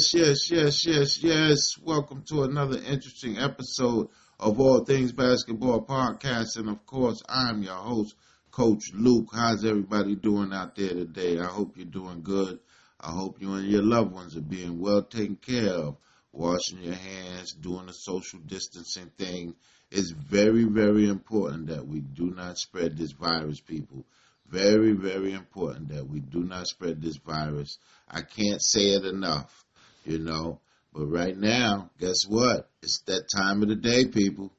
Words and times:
Yes, 0.00 0.14
yes, 0.14 0.50
yes, 0.50 0.86
yes, 0.86 1.22
yes. 1.22 1.78
Welcome 1.78 2.24
to 2.28 2.44
another 2.44 2.78
interesting 2.78 3.36
episode 3.36 4.08
of 4.38 4.58
All 4.58 4.82
Things 4.82 5.12
Basketball 5.12 5.84
Podcast. 5.84 6.56
And 6.56 6.70
of 6.70 6.86
course, 6.86 7.22
I'm 7.28 7.62
your 7.62 7.74
host, 7.74 8.14
Coach 8.50 8.94
Luke. 8.94 9.28
How's 9.34 9.62
everybody 9.62 10.14
doing 10.14 10.54
out 10.54 10.74
there 10.74 10.88
today? 10.88 11.38
I 11.38 11.44
hope 11.44 11.76
you're 11.76 11.84
doing 11.84 12.22
good. 12.22 12.60
I 12.98 13.10
hope 13.10 13.42
you 13.42 13.52
and 13.52 13.68
your 13.68 13.82
loved 13.82 14.12
ones 14.12 14.38
are 14.38 14.40
being 14.40 14.80
well 14.80 15.02
taken 15.02 15.36
care 15.36 15.68
of. 15.68 15.98
Washing 16.32 16.78
your 16.82 16.94
hands, 16.94 17.52
doing 17.52 17.84
the 17.84 17.92
social 17.92 18.38
distancing 18.38 19.10
thing. 19.18 19.54
It's 19.90 20.12
very, 20.12 20.64
very 20.64 21.10
important 21.10 21.66
that 21.66 21.86
we 21.86 22.00
do 22.00 22.30
not 22.30 22.56
spread 22.56 22.96
this 22.96 23.12
virus, 23.12 23.60
people. 23.60 24.06
Very, 24.48 24.92
very 24.92 25.34
important 25.34 25.90
that 25.90 26.08
we 26.08 26.20
do 26.20 26.42
not 26.42 26.68
spread 26.68 27.02
this 27.02 27.18
virus. 27.18 27.78
I 28.08 28.22
can't 28.22 28.62
say 28.62 28.94
it 28.94 29.04
enough, 29.04 29.64
you 30.10 30.18
know. 30.18 30.60
But 30.92 31.06
right 31.06 31.36
now, 31.36 31.90
guess 32.00 32.24
what? 32.26 32.68
It's 32.82 33.00
that 33.06 33.28
time 33.34 33.62
of 33.62 33.68
the 33.68 33.76
day, 33.76 34.06
people. 34.06 34.50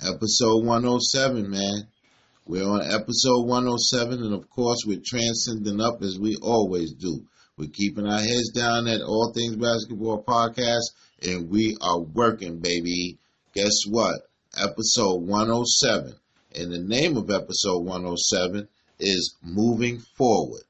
Episode 0.00 0.64
107, 0.64 1.50
man. 1.50 1.88
We're 2.46 2.64
on 2.64 2.80
episode 2.80 3.46
107, 3.46 4.22
and 4.22 4.32
of 4.32 4.48
course, 4.48 4.78
we're 4.86 5.02
transcending 5.04 5.80
up 5.80 6.00
as 6.02 6.18
we 6.18 6.36
always 6.40 6.94
do. 6.94 7.26
We're 7.56 7.68
keeping 7.70 8.06
our 8.06 8.20
heads 8.20 8.50
down 8.54 8.86
at 8.86 9.02
All 9.02 9.32
Things 9.34 9.56
Basketball 9.56 10.22
Podcast, 10.22 10.94
and 11.22 11.50
we 11.50 11.76
are 11.80 12.00
working, 12.00 12.60
baby. 12.60 13.18
Guess 13.54 13.82
what? 13.90 14.14
Episode 14.56 15.22
107. 15.22 16.14
And 16.54 16.72
the 16.72 16.78
name 16.78 17.16
of 17.16 17.30
episode 17.30 17.80
107 17.80 18.68
is 19.00 19.34
Moving 19.42 19.98
Forward. 20.16 20.62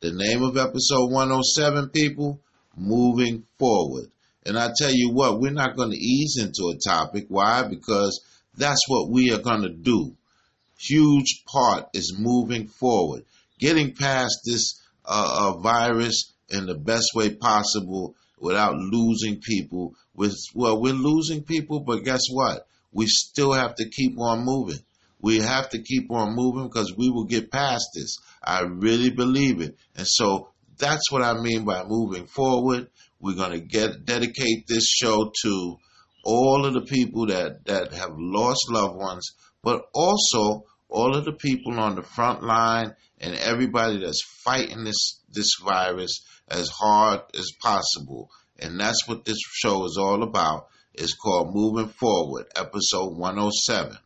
The 0.00 0.12
name 0.12 0.42
of 0.42 0.58
episode 0.58 1.10
107, 1.10 1.88
people, 1.88 2.40
Moving 2.76 3.44
Forward. 3.58 4.10
And 4.46 4.58
I 4.58 4.70
tell 4.76 4.92
you 4.92 5.10
what, 5.10 5.40
we're 5.40 5.52
not 5.52 5.76
going 5.76 5.90
to 5.90 5.96
ease 5.96 6.36
into 6.38 6.68
a 6.70 6.78
topic. 6.78 7.26
Why? 7.28 7.62
Because 7.62 8.20
that's 8.56 8.82
what 8.88 9.10
we 9.10 9.32
are 9.32 9.38
going 9.38 9.62
to 9.62 9.70
do. 9.70 10.14
Huge 10.78 11.44
part 11.46 11.88
is 11.94 12.16
moving 12.18 12.68
forward, 12.68 13.24
getting 13.58 13.94
past 13.94 14.40
this 14.44 14.80
uh, 15.04 15.52
uh, 15.54 15.60
virus 15.60 16.32
in 16.50 16.66
the 16.66 16.74
best 16.74 17.10
way 17.14 17.34
possible 17.34 18.14
without 18.38 18.74
losing 18.76 19.40
people. 19.40 19.94
With 20.14 20.36
well, 20.54 20.80
we're 20.80 20.92
losing 20.92 21.42
people, 21.42 21.80
but 21.80 22.04
guess 22.04 22.22
what? 22.30 22.66
We 22.92 23.06
still 23.06 23.52
have 23.52 23.74
to 23.76 23.88
keep 23.88 24.18
on 24.20 24.44
moving. 24.44 24.80
We 25.20 25.38
have 25.38 25.70
to 25.70 25.78
keep 25.78 26.10
on 26.10 26.36
moving 26.36 26.68
because 26.68 26.94
we 26.96 27.08
will 27.08 27.24
get 27.24 27.50
past 27.50 27.86
this. 27.94 28.18
I 28.42 28.60
really 28.60 29.10
believe 29.10 29.62
it. 29.62 29.76
And 29.96 30.06
so 30.06 30.50
that's 30.78 31.10
what 31.10 31.22
I 31.22 31.34
mean 31.34 31.64
by 31.64 31.84
moving 31.86 32.26
forward. 32.26 32.88
We're 33.20 33.36
going 33.36 33.52
to 33.52 33.60
get 33.60 34.04
dedicate 34.04 34.66
this 34.66 34.86
show 34.86 35.32
to 35.44 35.76
all 36.24 36.66
of 36.66 36.74
the 36.74 36.82
people 36.82 37.26
that, 37.26 37.64
that 37.66 37.92
have 37.92 38.12
lost 38.16 38.70
loved 38.70 38.96
ones, 38.96 39.32
but 39.62 39.82
also 39.94 40.64
all 40.88 41.16
of 41.16 41.24
the 41.24 41.32
people 41.32 41.78
on 41.78 41.96
the 41.96 42.02
front 42.02 42.42
line 42.42 42.94
and 43.20 43.34
everybody 43.36 43.98
that's 43.98 44.22
fighting 44.44 44.84
this 44.84 45.20
this 45.30 45.56
virus 45.64 46.20
as 46.48 46.68
hard 46.68 47.20
as 47.34 47.50
possible. 47.62 48.30
And 48.58 48.78
that's 48.78 49.08
what 49.08 49.24
this 49.24 49.38
show 49.52 49.84
is 49.84 49.96
all 49.98 50.22
about. 50.22 50.68
It's 50.92 51.14
called 51.14 51.54
Moving 51.54 51.88
Forward, 51.88 52.46
episode 52.54 53.16
107. 53.16 53.98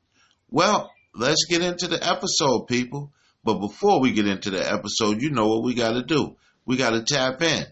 Well, 0.51 0.91
let's 1.15 1.45
get 1.45 1.61
into 1.63 1.87
the 1.87 2.03
episode, 2.03 2.67
people. 2.67 3.13
But 3.45 3.61
before 3.61 4.01
we 4.01 4.13
get 4.13 4.27
into 4.27 4.51
the 4.51 4.73
episode, 4.73 5.21
you 5.21 5.31
know 5.31 5.49
what 5.49 5.65
we 5.65 5.75
got 5.75 5.93
to 5.93 6.03
do. 6.03 6.37
We 6.69 6.77
got 6.77 6.91
to 6.91 7.03
tap 7.03 7.41
in. 7.41 7.65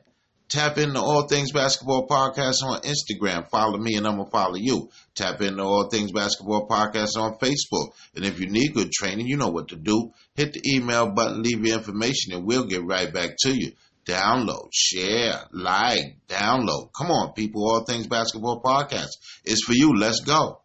Tap 0.49 0.79
into 0.79 0.99
All 0.99 1.29
Things 1.29 1.53
Basketball 1.53 2.07
Podcast 2.07 2.62
on 2.65 2.81
Instagram. 2.81 3.47
Follow 3.51 3.77
me 3.77 3.97
and 3.97 4.07
I'm 4.07 4.15
going 4.17 4.25
to 4.25 4.31
follow 4.31 4.55
you. 4.57 4.89
Tap 5.15 5.43
into 5.43 5.62
All 5.62 5.91
Things 5.91 6.12
Basketball 6.12 6.67
Podcast 6.67 7.11
on 7.19 7.37
Facebook. 7.37 7.91
And 8.15 8.25
if 8.25 8.41
you 8.41 8.49
need 8.49 8.73
good 8.73 8.91
training, 8.91 9.27
you 9.27 9.37
know 9.37 9.51
what 9.51 9.69
to 9.69 9.77
do. 9.77 10.12
Hit 10.35 10.55
the 10.55 10.62
email 10.75 11.11
button, 11.11 11.43
leave 11.43 11.62
your 11.62 11.77
information, 11.77 12.33
and 12.33 12.47
we'll 12.47 12.65
get 12.65 12.87
right 12.87 13.12
back 13.12 13.33
to 13.41 13.53
you. 13.53 13.73
Download, 14.06 14.71
share, 14.73 15.43
like, 15.53 16.17
download. 16.27 16.91
Come 16.97 17.11
on, 17.11 17.35
people. 17.35 17.69
All 17.69 17.85
Things 17.85 18.06
Basketball 18.06 18.62
Podcast 18.62 19.11
is 19.45 19.62
for 19.62 19.75
you. 19.75 19.95
Let's 19.95 20.21
go. 20.21 20.62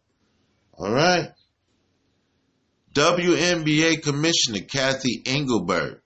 All 0.72 0.90
right. 0.90 1.32
WNBA 2.94 4.02
Commissioner 4.02 4.60
Cathy 4.60 5.22
Engelbert. 5.26 6.01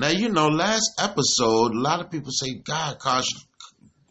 Now, 0.00 0.08
you 0.08 0.30
know, 0.30 0.48
last 0.48 0.92
episode, 0.98 1.74
a 1.74 1.78
lot 1.78 2.00
of 2.00 2.10
people 2.10 2.30
say, 2.32 2.54
God, 2.54 2.98
gosh, 3.00 3.26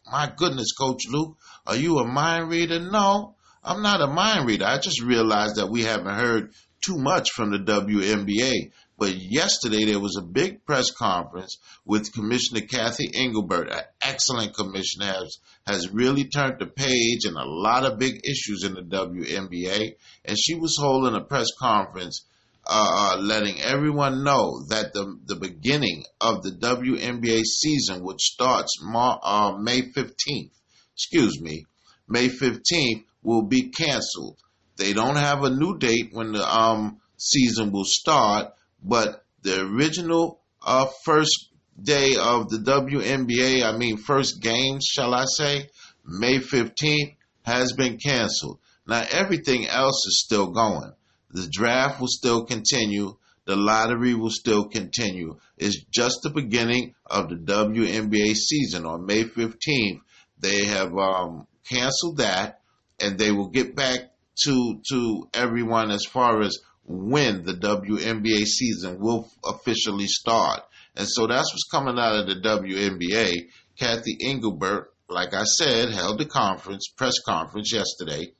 my 0.05 0.31
goodness, 0.37 0.71
Coach 0.79 1.01
Luke, 1.09 1.35
are 1.65 1.77
you 1.77 1.97
a 1.97 2.05
mind 2.05 2.47
reader? 2.51 2.79
No, 2.79 3.33
I'm 3.63 3.81
not 3.81 3.99
a 3.99 4.05
mind 4.05 4.45
reader. 4.45 4.65
I 4.65 4.77
just 4.77 5.01
realized 5.01 5.55
that 5.55 5.71
we 5.71 5.81
haven't 5.81 6.13
heard 6.13 6.53
too 6.79 6.99
much 6.99 7.31
from 7.31 7.49
the 7.49 7.57
WNBA. 7.57 8.71
But 8.99 9.15
yesterday 9.15 9.85
there 9.85 9.99
was 9.99 10.15
a 10.15 10.21
big 10.21 10.63
press 10.63 10.91
conference 10.91 11.57
with 11.85 12.13
Commissioner 12.13 12.67
Cathy 12.67 13.09
Engelbert, 13.11 13.71
an 13.71 13.81
excellent 13.99 14.53
commissioner, 14.53 15.07
has, 15.07 15.39
has 15.65 15.89
really 15.89 16.25
turned 16.25 16.59
the 16.59 16.67
page 16.67 17.25
in 17.25 17.33
a 17.33 17.45
lot 17.45 17.83
of 17.83 17.97
big 17.97 18.21
issues 18.23 18.63
in 18.63 18.75
the 18.75 18.83
WNBA. 18.83 19.95
And 20.23 20.37
she 20.37 20.53
was 20.53 20.77
holding 20.79 21.15
a 21.15 21.23
press 21.23 21.47
conference 21.59 22.25
uh, 22.71 23.15
uh, 23.15 23.17
letting 23.19 23.59
everyone 23.61 24.23
know 24.23 24.63
that 24.69 24.93
the, 24.93 25.17
the 25.25 25.35
beginning 25.35 26.03
of 26.21 26.43
the 26.43 26.51
WNBA 26.51 27.41
season, 27.43 28.03
which 28.03 28.21
starts 28.21 28.77
uh, 28.93 29.57
May 29.59 29.81
15th, 29.81 30.51
excuse 30.93 31.41
me, 31.41 31.65
May 32.07 32.29
15th, 32.29 33.05
will 33.23 33.41
be 33.41 33.69
canceled. 33.69 34.37
They 34.77 34.93
don't 34.93 35.15
have 35.15 35.43
a 35.43 35.49
new 35.49 35.79
date 35.79 36.09
when 36.11 36.33
the 36.33 36.47
um, 36.47 36.99
season 37.17 37.71
will 37.71 37.85
start, 37.85 38.53
but 38.83 39.25
the 39.41 39.61
original 39.61 40.39
uh, 40.63 40.85
first 41.03 41.49
day 41.81 42.17
of 42.19 42.49
the 42.49 42.57
WNBA, 42.57 43.63
I 43.63 43.75
mean, 43.77 43.97
first 43.97 44.43
games, 44.43 44.85
shall 44.85 45.15
I 45.15 45.25
say, 45.25 45.69
May 46.05 46.37
15th, 46.37 47.15
has 47.41 47.73
been 47.73 47.97
canceled. 47.97 48.59
Now, 48.87 49.03
everything 49.09 49.67
else 49.67 50.05
is 50.05 50.21
still 50.23 50.51
going. 50.51 50.93
The 51.31 51.47
draft 51.51 51.99
will 51.99 52.07
still 52.07 52.45
continue. 52.45 53.15
The 53.45 53.55
lottery 53.55 54.13
will 54.13 54.31
still 54.31 54.65
continue. 54.67 55.37
It's 55.57 55.83
just 55.91 56.19
the 56.23 56.29
beginning 56.29 56.95
of 57.05 57.29
the 57.29 57.35
WNBA 57.35 58.35
season. 58.35 58.85
On 58.85 59.05
May 59.05 59.23
15th, 59.23 60.01
they 60.39 60.65
have 60.65 60.95
um, 60.97 61.47
canceled 61.67 62.17
that, 62.17 62.61
and 62.99 63.17
they 63.17 63.31
will 63.31 63.49
get 63.49 63.75
back 63.75 64.11
to 64.43 64.81
to 64.89 65.29
everyone 65.33 65.91
as 65.91 66.05
far 66.05 66.41
as 66.41 66.57
when 66.85 67.43
the 67.43 67.53
WNBA 67.53 68.45
season 68.45 68.99
will 68.99 69.29
officially 69.45 70.07
start. 70.07 70.61
And 70.95 71.07
so 71.07 71.27
that's 71.27 71.51
what's 71.53 71.67
coming 71.71 71.99
out 71.99 72.15
of 72.15 72.27
the 72.27 72.41
WNBA. 72.41 73.49
Cathy 73.77 74.17
Engelbert, 74.21 74.93
like 75.07 75.33
I 75.33 75.43
said, 75.43 75.91
held 75.91 76.19
a 76.21 76.25
conference, 76.25 76.87
press 76.95 77.13
conference 77.25 77.71
yesterday, 77.71 78.33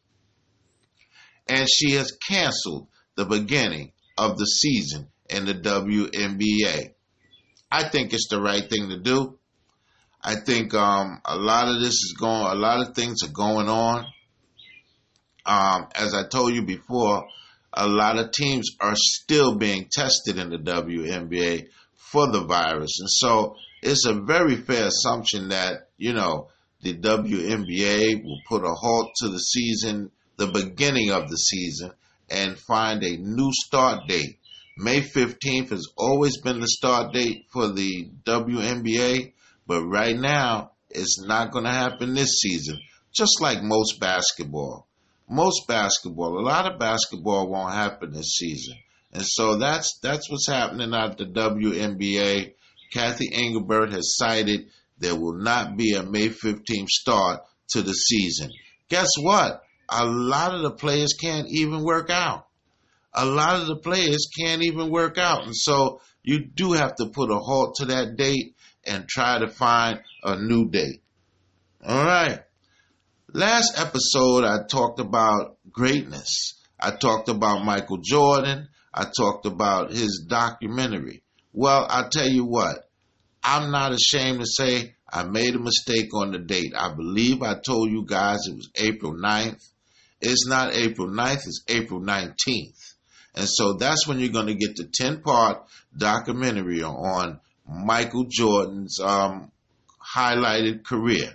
and 1.50 1.68
she 1.70 1.94
has 1.94 2.12
canceled 2.30 2.88
the 3.16 3.26
beginning 3.26 3.92
of 4.18 4.38
the 4.38 4.46
season 4.46 5.08
in 5.30 5.46
the 5.46 5.54
WNBA. 5.54 6.94
I 7.72 7.90
think 7.90 8.14
it's 8.14 8.28
the 8.30 8.42
right 8.42 8.68
thing 8.68 8.90
to 8.90 8.98
do. 8.98 9.38
I 10.22 10.36
think 10.36 10.74
um, 10.74 11.22
a 11.26 11.38
lot 11.38 11.68
of 11.68 11.82
this 11.82 11.94
is 11.94 12.16
going, 12.20 12.52
a 12.52 12.56
lot 12.56 12.88
of 12.88 12.96
things 12.96 13.24
are 13.24 13.32
going 13.32 13.70
on. 13.70 14.06
Um, 15.46 15.88
as 15.96 16.14
I 16.14 16.28
told 16.28 16.54
you 16.54 16.64
before, 16.64 17.26
a 17.74 17.88
lot 17.88 18.18
of 18.18 18.32
teams 18.32 18.72
are 18.80 18.96
still 18.96 19.56
being 19.56 19.88
tested 19.92 20.38
in 20.38 20.50
the 20.50 20.58
WNBA 20.58 21.68
for 21.96 22.32
the 22.32 22.44
virus. 22.44 23.00
And 23.00 23.10
so 23.10 23.56
it's 23.82 24.06
a 24.06 24.14
very 24.14 24.56
fair 24.56 24.88
assumption 24.88 25.50
that, 25.50 25.90
you 25.98 26.14
know, 26.14 26.50
the 26.82 26.96
WNBA 26.96 28.24
will 28.24 28.40
put 28.48 28.64
a 28.64 28.74
halt 28.74 29.12
to 29.18 29.30
the 29.30 29.40
season, 29.40 30.12
the 30.40 30.48
beginning 30.48 31.12
of 31.12 31.30
the 31.30 31.36
season, 31.36 31.92
and 32.30 32.58
find 32.58 33.04
a 33.04 33.18
new 33.18 33.52
start 33.54 34.08
date. 34.08 34.40
May 34.78 35.02
15th 35.02 35.70
has 35.70 35.88
always 35.98 36.42
been 36.42 36.60
the 36.60 36.68
start 36.68 37.14
date 37.14 37.46
for 37.52 37.68
the 37.68 38.10
WNBA, 38.26 39.34
but 39.68 39.84
right 39.84 40.16
now 40.16 40.72
it's 40.90 41.22
not 41.22 41.52
going 41.52 41.66
to 41.66 41.72
happen 41.72 42.16
this 42.16 42.40
season, 42.40 42.80
just 43.14 43.40
like 43.42 43.62
most 43.62 44.00
basketball 44.00 44.88
most 45.30 45.68
basketball, 45.68 46.40
a 46.40 46.42
lot 46.42 46.72
of 46.72 46.80
basketball 46.80 47.48
won't 47.48 47.74
happen 47.74 48.12
this 48.12 48.36
season. 48.38 48.76
And 49.14 49.24
so 49.26 49.58
that's 49.58 50.00
that's 50.02 50.30
what's 50.30 50.48
happening 50.48 50.94
at 50.94 51.18
the 51.18 51.26
WNBA. 51.26 52.54
Cathy 52.92 53.30
Engelbert 53.32 53.92
has 53.92 54.18
cited 54.18 54.68
there 54.98 55.16
will 55.16 55.38
not 55.38 55.78
be 55.78 55.94
a 55.94 56.04
May 56.04 56.30
15th 56.30 56.88
start 56.88 57.42
to 57.70 57.82
the 57.82 57.94
season. 57.94 58.50
Guess 58.90 59.10
what? 59.20 59.62
A 59.92 60.06
lot 60.06 60.54
of 60.54 60.62
the 60.62 60.72
players 60.72 61.14
can't 61.20 61.48
even 61.50 61.84
work 61.84 62.10
out. 62.10 62.48
A 63.14 63.26
lot 63.26 63.60
of 63.62 63.68
the 63.68 63.78
players 63.78 64.28
can't 64.40 64.64
even 64.64 64.90
work 64.90 65.18
out. 65.18 65.46
And 65.46 65.56
so 65.56 66.02
you 66.24 66.46
do 66.46 66.74
have 66.74 66.96
to 66.96 67.08
put 67.08 67.32
a 67.32 67.38
halt 67.40 67.76
to 67.78 67.86
that 67.86 68.16
date 68.16 68.56
and 68.86 69.08
try 69.08 69.40
to 69.40 69.48
find 69.48 70.00
a 70.24 70.36
new 70.36 70.70
date. 70.70 71.02
All 71.86 72.06
right. 72.06 72.40
Last 73.34 73.80
episode, 73.80 74.44
I 74.44 74.64
talked 74.68 75.00
about 75.00 75.58
greatness. 75.72 76.56
I 76.80 76.92
talked 76.92 77.30
about 77.30 77.64
Michael 77.64 77.98
Jordan. 77.98 78.70
I 78.94 79.06
talked 79.06 79.46
about 79.46 79.92
his 79.92 80.26
documentary. 80.28 81.24
Well, 81.54 81.86
I'll 81.90 82.10
tell 82.10 82.28
you 82.28 82.46
what, 82.46 82.90
I'm 83.44 83.72
not 83.72 83.94
ashamed 83.94 84.40
to 84.40 84.46
say 84.46 84.96
I 85.12 85.24
made 85.24 85.56
a 85.56 85.60
mistake 85.60 86.14
on 86.14 86.32
the 86.32 86.40
date. 86.40 86.74
I 86.76 86.94
believe 86.94 87.42
I 87.42 87.56
told 87.60 87.92
you 87.92 88.06
guys 88.06 88.40
it 88.48 88.56
was 88.56 88.70
April 88.76 89.14
9th. 89.14 89.68
It's 90.22 90.48
not 90.48 90.76
April 90.76 91.08
9th, 91.08 91.48
it's 91.48 91.64
April 91.68 92.02
19th. 92.02 92.94
And 93.36 93.48
so 93.48 93.74
that's 93.74 94.08
when 94.08 94.20
you're 94.20 94.34
going 94.34 94.48
to 94.48 94.56
get 94.56 94.76
the 94.76 94.90
10 94.92 95.22
part 95.22 95.64
documentary 95.96 96.84
on 96.84 97.40
Michael 97.68 98.26
Jordan's 98.30 99.00
um, 99.00 99.52
highlighted 100.16 100.84
career. 100.84 101.34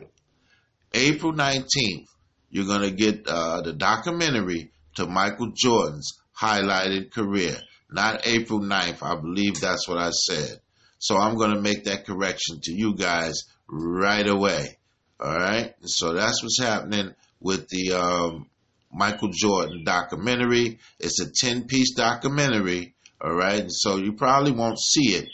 April 0.93 1.33
19th, 1.33 2.07
you're 2.51 2.67
going 2.67 2.83
to 2.83 2.91
get 2.91 3.27
uh, 3.27 3.63
the 3.63 3.73
documentary 3.73 4.71
to 4.97 5.07
Michael 5.07 5.53
Jordan's 5.55 6.21
highlighted 6.39 7.11
career. 7.13 7.57
Not 7.91 8.27
April 8.27 8.61
9th. 8.61 9.03
I 9.03 9.21
believe 9.21 9.61
that's 9.61 9.89
what 9.89 9.99
I 9.99 10.11
said. 10.11 10.61
So 10.99 11.17
I'm 11.17 11.37
going 11.37 11.55
to 11.55 11.61
make 11.61 11.85
that 11.85 12.07
correction 12.07 12.61
to 12.63 12.73
you 12.73 12.95
guys 12.97 13.45
right 13.69 14.27
away. 14.27 14.79
All 15.21 15.37
right. 15.37 15.75
So 15.83 16.13
that's 16.13 16.43
what's 16.43 16.61
happening 16.61 17.15
with 17.41 17.69
the 17.69 17.93
um, 17.93 18.47
Michael 18.95 19.31
Jordan 19.33 19.85
documentary. 19.85 20.79
It's 21.01 21.21
a 21.21 21.31
10 21.31 21.67
piece 21.67 21.95
documentary. 21.95 22.95
All 23.21 23.35
right. 23.35 23.65
So 23.69 23.97
you 23.97 24.13
probably 24.13 24.53
won't 24.53 24.79
see 24.79 25.15
it 25.15 25.29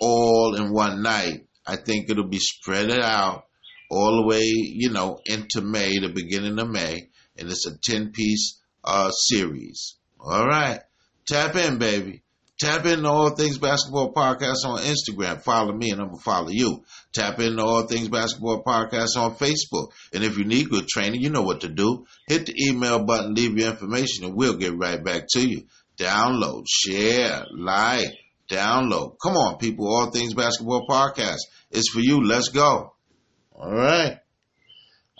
all 0.00 0.54
in 0.56 0.72
one 0.72 1.02
night. 1.02 1.46
I 1.66 1.76
think 1.76 2.10
it'll 2.10 2.28
be 2.28 2.38
spread 2.38 2.90
out 2.90 3.44
all 3.90 4.16
the 4.16 4.26
way, 4.26 4.42
you 4.44 4.90
know, 4.90 5.20
into 5.26 5.60
May, 5.60 5.98
the 5.98 6.08
beginning 6.08 6.58
of 6.58 6.70
May. 6.70 7.08
And 7.36 7.50
it's 7.50 7.66
a 7.66 7.78
10 7.78 8.12
piece 8.12 8.58
uh, 8.84 9.10
series. 9.10 9.96
All 10.18 10.46
right. 10.46 10.80
Tap 11.26 11.54
in, 11.56 11.78
baby. 11.78 12.22
Tap 12.62 12.86
into 12.86 13.08
All 13.08 13.30
Things 13.30 13.58
Basketball 13.58 14.12
Podcast 14.12 14.64
on 14.64 14.78
Instagram. 14.82 15.42
Follow 15.42 15.72
me 15.72 15.90
and 15.90 16.00
I'm 16.00 16.06
going 16.10 16.18
to 16.18 16.22
follow 16.22 16.48
you. 16.48 16.84
Tap 17.12 17.40
into 17.40 17.60
All 17.60 17.88
Things 17.88 18.08
Basketball 18.08 18.62
Podcast 18.62 19.16
on 19.16 19.34
Facebook. 19.34 19.88
And 20.14 20.22
if 20.22 20.38
you 20.38 20.44
need 20.44 20.70
good 20.70 20.86
training, 20.86 21.22
you 21.22 21.30
know 21.30 21.42
what 21.42 21.62
to 21.62 21.68
do. 21.68 22.06
Hit 22.28 22.46
the 22.46 22.54
email 22.68 23.04
button, 23.04 23.34
leave 23.34 23.58
your 23.58 23.70
information, 23.70 24.26
and 24.26 24.36
we'll 24.36 24.58
get 24.58 24.78
right 24.78 25.02
back 25.02 25.24
to 25.30 25.40
you. 25.40 25.64
Download, 25.98 26.64
share, 26.68 27.46
like, 27.50 28.14
download. 28.48 29.16
Come 29.20 29.32
on, 29.32 29.58
people. 29.58 29.92
All 29.92 30.12
Things 30.12 30.32
Basketball 30.32 30.86
Podcast. 30.88 31.40
It's 31.72 31.90
for 31.90 31.98
you. 31.98 32.24
Let's 32.24 32.50
go. 32.50 32.94
All 33.56 33.74
right. 33.74 34.20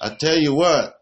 I 0.00 0.15
tell 0.15 0.39
you 0.39 0.55
what, 0.55 0.94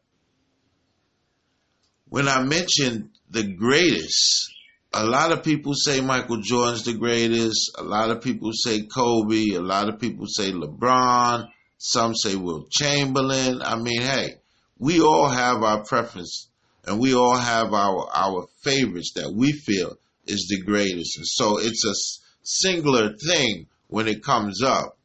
when 2.08 2.28
I 2.28 2.42
mentioned 2.42 3.10
the 3.28 3.42
greatest 3.42 4.50
a 4.92 5.04
lot 5.04 5.30
of 5.30 5.44
people 5.44 5.72
say 5.74 6.00
Michael 6.00 6.40
Jordan's 6.40 6.84
the 6.84 6.94
greatest. 6.94 7.70
A 7.78 7.82
lot 7.84 8.10
of 8.10 8.22
people 8.22 8.50
say 8.52 8.82
Kobe. 8.82 9.54
A 9.54 9.60
lot 9.60 9.88
of 9.88 10.00
people 10.00 10.26
say 10.26 10.50
LeBron. 10.50 11.48
Some 11.78 12.14
say 12.14 12.34
Wilt 12.34 12.70
Chamberlain. 12.70 13.62
I 13.62 13.76
mean, 13.76 14.00
hey, 14.00 14.34
we 14.78 15.00
all 15.00 15.28
have 15.28 15.62
our 15.62 15.84
preference 15.84 16.48
and 16.86 16.98
we 16.98 17.14
all 17.14 17.36
have 17.36 17.72
our, 17.72 18.08
our 18.12 18.46
favorites 18.62 19.12
that 19.14 19.32
we 19.32 19.52
feel 19.52 19.96
is 20.26 20.48
the 20.48 20.62
greatest. 20.62 21.18
And 21.18 21.26
so 21.26 21.58
it's 21.58 21.84
a 21.84 21.94
singular 22.42 23.14
thing 23.16 23.66
when 23.88 24.08
it 24.08 24.24
comes 24.24 24.62
up. 24.62 24.96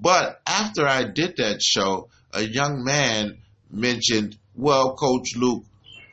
But 0.00 0.40
after 0.46 0.86
I 0.86 1.04
did 1.04 1.36
that 1.38 1.60
show, 1.60 2.08
a 2.32 2.42
young 2.42 2.84
man 2.84 3.38
mentioned, 3.70 4.36
well, 4.54 4.94
Coach 4.94 5.34
Luke, 5.36 5.64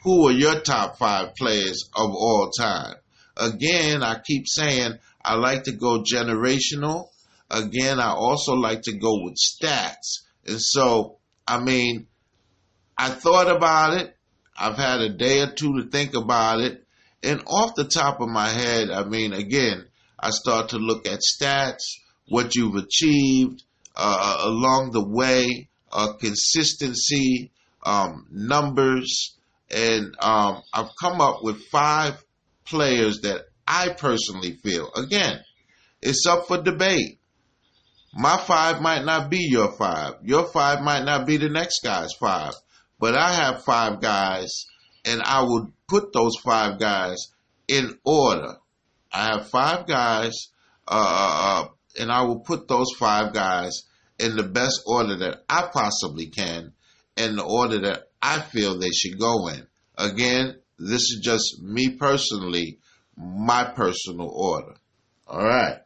who 0.04 0.28
are 0.28 0.34
your 0.34 0.60
top 0.60 0.98
five 0.98 1.36
players 1.36 1.88
of 1.96 2.10
all 2.10 2.50
time? 2.58 2.96
Again, 3.38 4.04
I 4.04 4.20
keep 4.20 4.48
saying 4.48 4.98
I 5.24 5.36
like 5.36 5.64
to 5.64 5.72
go 5.72 6.04
generational. 6.04 7.10
Again, 7.50 8.00
I 8.00 8.12
also 8.12 8.54
like 8.54 8.84
to 8.84 8.94
go 8.94 9.24
with 9.24 9.36
stats. 9.36 10.22
And 10.46 10.60
so, 10.60 11.18
I 11.48 11.60
mean, 11.60 12.08
I 12.98 13.10
thought 13.10 13.54
about 13.54 13.98
it. 13.98 14.16
I've 14.58 14.78
had 14.78 15.02
a 15.02 15.10
day 15.10 15.42
or 15.42 15.52
two 15.52 15.82
to 15.82 15.90
think 15.90 16.16
about 16.16 16.60
it. 16.62 16.84
And 17.24 17.42
off 17.48 17.76
the 17.76 17.86
top 17.86 18.20
of 18.22 18.30
my 18.30 18.48
head, 18.48 18.90
I 18.90 19.04
mean, 19.04 19.34
again, 19.34 19.86
I 20.20 20.30
start 20.30 20.70
to 20.70 20.78
look 20.78 21.08
at 21.08 21.20
stats, 21.20 21.84
what 22.28 22.56
you've 22.56 22.76
achieved 22.76 23.64
uh, 23.96 24.38
along 24.44 24.92
the 24.92 25.04
way, 25.04 25.70
uh, 25.92 26.14
consistency, 26.14 27.52
um, 27.84 28.28
numbers, 28.32 29.36
and 29.70 30.16
um, 30.20 30.62
I've 30.74 30.90
come 31.02 31.22
up 31.22 31.44
with 31.44 31.62
five 31.72 32.24
players 32.72 33.22
that 33.22 33.42
I 33.68 33.90
personally 33.90 34.54
feel. 34.54 34.90
Again, 34.96 35.42
it's 36.02 36.26
up 36.26 36.48
for 36.48 36.64
debate. 36.64 37.20
My 38.14 38.38
five 38.38 38.82
might 38.82 39.06
not 39.06 39.30
be 39.30 39.48
your 39.50 39.72
five. 39.74 40.16
Your 40.24 40.48
five 40.48 40.82
might 40.82 41.04
not 41.04 41.28
be 41.28 41.38
the 41.38 41.50
next 41.50 41.82
guy's 41.84 42.14
five. 42.20 42.54
But 43.00 43.16
I 43.16 43.34
have 43.34 43.64
five 43.64 44.02
guys, 44.02 44.66
and 45.06 45.22
I 45.22 45.42
will 45.44 45.72
put 45.88 46.14
those 46.14 46.36
five 46.44 46.80
guys 46.80 47.18
in 47.68 47.98
order. 48.04 48.56
I 49.12 49.26
have 49.26 49.50
five 49.50 49.88
guys, 49.88 50.34
uh, 50.88 51.66
uh, 51.66 51.68
and 52.00 52.12
I 52.12 52.24
will 52.24 52.40
put 52.40 52.68
those 52.68 52.92
five 52.98 53.34
guys 53.34 53.84
in 54.18 54.36
the 54.36 54.44
best 54.44 54.82
order 54.86 55.18
that 55.18 55.44
I 55.50 55.70
possibly 55.74 56.28
can, 56.28 56.74
in 57.18 57.36
the 57.36 57.44
order 57.44 57.80
that 57.82 58.04
I 58.22 58.40
feel 58.40 58.78
they 58.78 58.92
should 58.92 59.20
go 59.20 59.48
in. 59.48 59.68
Again, 59.98 60.61
this 60.82 61.02
is 61.02 61.22
just 61.24 61.62
me 61.62 61.90
personally, 61.90 62.80
my 63.16 63.72
personal 63.76 64.30
order. 64.30 64.76
All 65.28 65.44
right. 65.44 65.78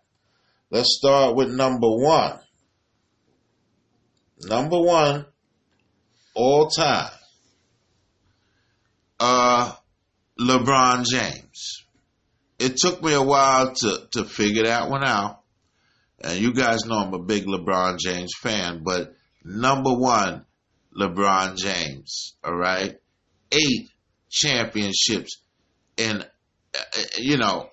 Let's 0.71 0.97
start 0.97 1.35
with 1.35 1.49
number 1.49 1.87
one. 1.87 2.39
Number 4.41 4.79
one, 4.79 5.25
all 6.33 6.67
time. 6.67 7.11
Uh, 9.19 9.73
LeBron 10.39 11.05
James. 11.05 11.85
It 12.59 12.77
took 12.77 13.01
me 13.03 13.13
a 13.13 13.21
while 13.21 13.73
to, 13.73 14.07
to 14.13 14.23
figure 14.23 14.63
that 14.63 14.89
one 14.89 15.03
out. 15.03 15.41
And 16.21 16.39
you 16.39 16.53
guys 16.53 16.85
know 16.85 16.97
I'm 16.97 17.13
a 17.13 17.19
big 17.19 17.45
LeBron 17.45 17.97
James 17.99 18.31
fan, 18.41 18.81
but 18.83 19.13
number 19.43 19.93
one, 19.93 20.45
LeBron 20.97 21.57
James. 21.57 22.35
All 22.43 22.55
right. 22.55 22.97
Eight 23.51 23.89
championships 24.35 25.37
and 25.97 26.27
uh, 26.75 27.01
you 27.17 27.37
know, 27.37 27.69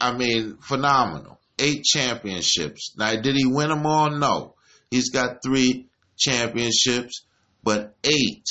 I 0.00 0.16
mean, 0.16 0.58
phenomenal. 0.60 1.40
Eight 1.58 1.82
championships. 1.84 2.94
Now, 2.96 3.20
did 3.20 3.34
he 3.34 3.46
win 3.46 3.70
them 3.70 3.86
all? 3.86 4.10
No. 4.10 4.54
He's 4.90 5.10
got 5.10 5.42
three 5.44 5.88
championships, 6.16 7.24
but 7.64 7.96
eight 8.04 8.44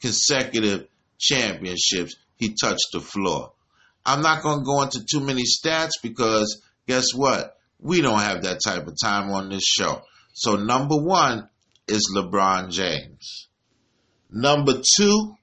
consecutive 0.00 0.86
championships. 1.18 2.16
He 2.36 2.54
touched 2.60 2.88
the 2.92 3.00
floor. 3.00 3.52
I'm 4.06 4.20
not 4.20 4.42
going 4.42 4.60
to 4.60 4.64
go 4.64 4.82
into 4.82 5.04
too 5.10 5.20
many 5.20 5.42
stats 5.42 5.92
because 6.02 6.62
guess 6.86 7.06
what? 7.14 7.56
We 7.80 8.02
don't 8.02 8.20
have 8.20 8.42
that 8.42 8.60
type 8.64 8.86
of 8.86 8.96
time 9.02 9.30
on 9.30 9.48
this 9.48 9.64
show. 9.64 10.02
So, 10.34 10.56
number 10.56 10.96
one 10.96 11.48
is 11.88 12.12
LeBron 12.14 12.70
James. 12.70 13.48
Number 14.30 14.80
two, 14.96 15.36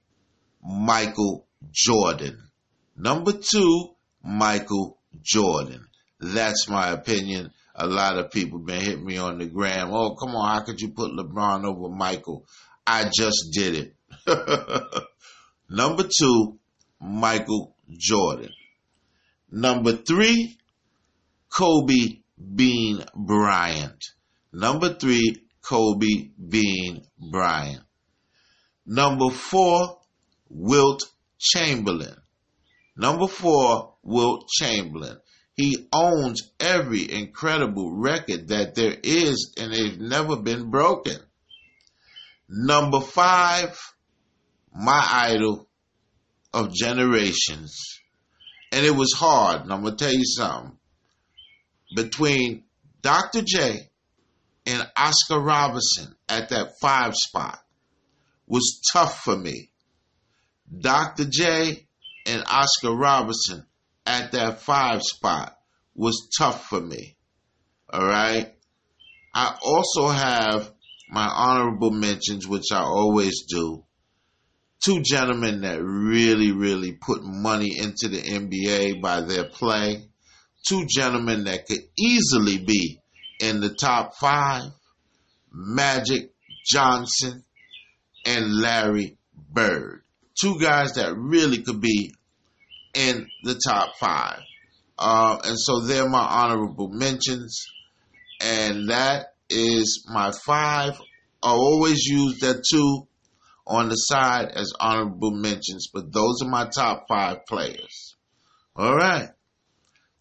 Michael 0.62 1.46
Jordan. 1.70 2.38
Number 2.96 3.32
two, 3.32 3.88
Michael 4.22 4.98
Jordan. 5.20 5.86
That's 6.20 6.68
my 6.68 6.90
opinion. 6.90 7.52
A 7.74 7.86
lot 7.86 8.18
of 8.18 8.30
people 8.30 8.58
been 8.58 8.80
hitting 8.80 9.04
me 9.04 9.16
on 9.16 9.38
the 9.38 9.46
gram. 9.46 9.90
Oh, 9.92 10.14
come 10.14 10.34
on, 10.36 10.54
how 10.54 10.64
could 10.64 10.80
you 10.80 10.90
put 10.90 11.10
LeBron 11.12 11.64
over 11.64 11.88
Michael? 11.88 12.44
I 12.86 13.10
just 13.12 13.48
did 13.52 13.74
it. 13.74 13.96
Number 15.70 16.04
two, 16.04 16.58
Michael 17.00 17.74
Jordan. 17.90 18.50
Number 19.50 19.92
three, 19.92 20.58
Kobe 21.48 22.20
Bean 22.54 23.04
Bryant. 23.14 24.04
Number 24.52 24.94
three, 24.94 25.36
Kobe 25.62 26.30
Bean 26.48 27.06
Bryant. 27.18 27.82
Number 28.86 29.30
four, 29.30 29.98
Wilt 30.54 31.02
Chamberlain. 31.38 32.14
Number 32.96 33.26
four, 33.26 33.94
Wilt 34.02 34.48
Chamberlain. 34.48 35.18
He 35.54 35.88
owns 35.92 36.50
every 36.60 37.10
incredible 37.10 37.92
record 37.92 38.48
that 38.48 38.74
there 38.74 38.96
is 39.02 39.54
and 39.58 39.72
they've 39.72 39.98
never 39.98 40.36
been 40.36 40.70
broken. 40.70 41.16
Number 42.48 43.00
five, 43.00 43.78
my 44.74 45.06
idol 45.26 45.68
of 46.52 46.74
generations. 46.74 48.00
And 48.72 48.84
it 48.84 48.94
was 48.94 49.12
hard, 49.14 49.62
and 49.62 49.72
I'm 49.72 49.82
going 49.82 49.96
to 49.96 50.04
tell 50.04 50.14
you 50.14 50.24
something. 50.24 50.78
Between 51.94 52.64
Dr. 53.02 53.42
J 53.42 53.90
and 54.66 54.86
Oscar 54.96 55.40
Robertson 55.40 56.14
at 56.28 56.48
that 56.50 56.72
five 56.80 57.14
spot, 57.14 57.58
was 58.46 58.80
tough 58.92 59.20
for 59.20 59.36
me. 59.36 59.71
Dr. 60.80 61.26
J 61.30 61.86
and 62.26 62.44
Oscar 62.46 62.94
Robertson 62.94 63.66
at 64.06 64.32
that 64.32 64.60
five 64.60 65.02
spot 65.02 65.56
was 65.94 66.30
tough 66.36 66.66
for 66.68 66.80
me. 66.80 67.16
All 67.92 68.06
right. 68.06 68.52
I 69.34 69.56
also 69.62 70.08
have 70.08 70.70
my 71.08 71.26
honorable 71.26 71.90
mentions, 71.90 72.46
which 72.46 72.66
I 72.72 72.80
always 72.80 73.44
do. 73.48 73.84
Two 74.82 75.00
gentlemen 75.02 75.60
that 75.60 75.82
really, 75.82 76.52
really 76.52 76.92
put 76.92 77.22
money 77.22 77.78
into 77.78 78.08
the 78.08 78.20
NBA 78.20 79.00
by 79.00 79.20
their 79.20 79.44
play. 79.44 80.08
Two 80.66 80.86
gentlemen 80.88 81.44
that 81.44 81.66
could 81.66 81.82
easily 81.98 82.58
be 82.58 83.00
in 83.40 83.60
the 83.60 83.74
top 83.74 84.16
five. 84.16 84.72
Magic 85.52 86.32
Johnson 86.64 87.44
and 88.24 88.56
Larry 88.56 89.18
Bird. 89.34 90.01
Two 90.40 90.58
guys 90.58 90.94
that 90.94 91.14
really 91.16 91.62
could 91.62 91.80
be 91.80 92.14
in 92.94 93.28
the 93.42 93.60
top 93.66 93.96
five. 93.98 94.40
Uh, 94.98 95.38
and 95.44 95.58
so 95.58 95.80
they're 95.80 96.08
my 96.08 96.20
honorable 96.22 96.88
mentions. 96.88 97.66
And 98.40 98.90
that 98.90 99.34
is 99.50 100.04
my 100.08 100.32
five. 100.44 100.98
I 101.42 101.50
always 101.50 102.04
use 102.06 102.40
that 102.40 102.64
two 102.70 103.06
on 103.66 103.88
the 103.88 103.94
side 103.94 104.48
as 104.54 104.72
honorable 104.78 105.30
mentions, 105.30 105.88
but 105.92 106.12
those 106.12 106.42
are 106.42 106.48
my 106.48 106.68
top 106.68 107.06
five 107.08 107.46
players. 107.46 108.16
All 108.76 108.94
right. 108.94 109.28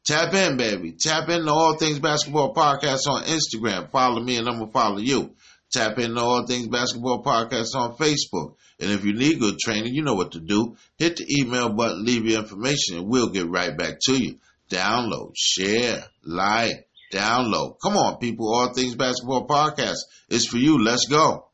Tap 0.04 0.34
in, 0.34 0.58
baby. 0.58 0.94
Tap 1.00 1.30
into 1.30 1.52
All 1.52 1.78
Things 1.78 2.00
Basketball 2.00 2.54
Podcast 2.54 3.08
on 3.08 3.24
Instagram. 3.24 3.92
Follow 3.92 4.20
me 4.22 4.38
and 4.38 4.48
I'm 4.48 4.58
going 4.58 4.68
to 4.68 4.74
follow 4.74 4.98
you. 4.98 5.36
Tap 5.72 5.98
into 6.00 6.20
All 6.20 6.46
Things 6.46 6.68
Basketball 6.68 7.24
Podcast 7.24 7.76
on 7.76 7.96
Facebook. 7.96 8.56
And 8.80 8.92
if 8.92 9.06
you 9.06 9.14
need 9.14 9.40
good 9.40 9.58
training, 9.58 9.94
you 9.94 10.04
know 10.04 10.16
what 10.16 10.34
to 10.34 10.40
do. 10.40 10.76
Hit 10.98 11.18
the 11.18 11.26
email 11.40 11.70
button, 11.70 12.04
leave 12.04 12.26
your 12.26 12.42
information, 12.42 12.98
and 12.98 13.08
we'll 13.08 13.30
get 13.30 13.48
right 13.48 13.78
back 13.78 14.00
to 14.08 14.18
you. 14.18 14.40
Download, 14.70 15.34
share, 15.36 16.04
like, 16.24 16.88
download. 17.14 17.78
Come 17.82 17.96
on, 17.96 18.18
people. 18.18 18.54
All 18.54 18.74
Things 18.74 18.96
Basketball 18.96 19.48
Podcast 19.48 19.98
is 20.30 20.46
for 20.46 20.58
you. 20.58 20.84
Let's 20.84 21.08
go. 21.08 21.48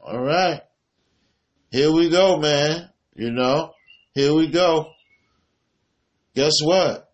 All 0.00 0.20
right. 0.20 0.62
Here 1.70 1.92
we 1.92 2.08
go, 2.08 2.38
man. 2.38 2.88
You 3.14 3.30
know, 3.30 3.72
here 4.14 4.34
we 4.34 4.48
go. 4.48 4.92
Guess 6.34 6.62
what? 6.62 7.10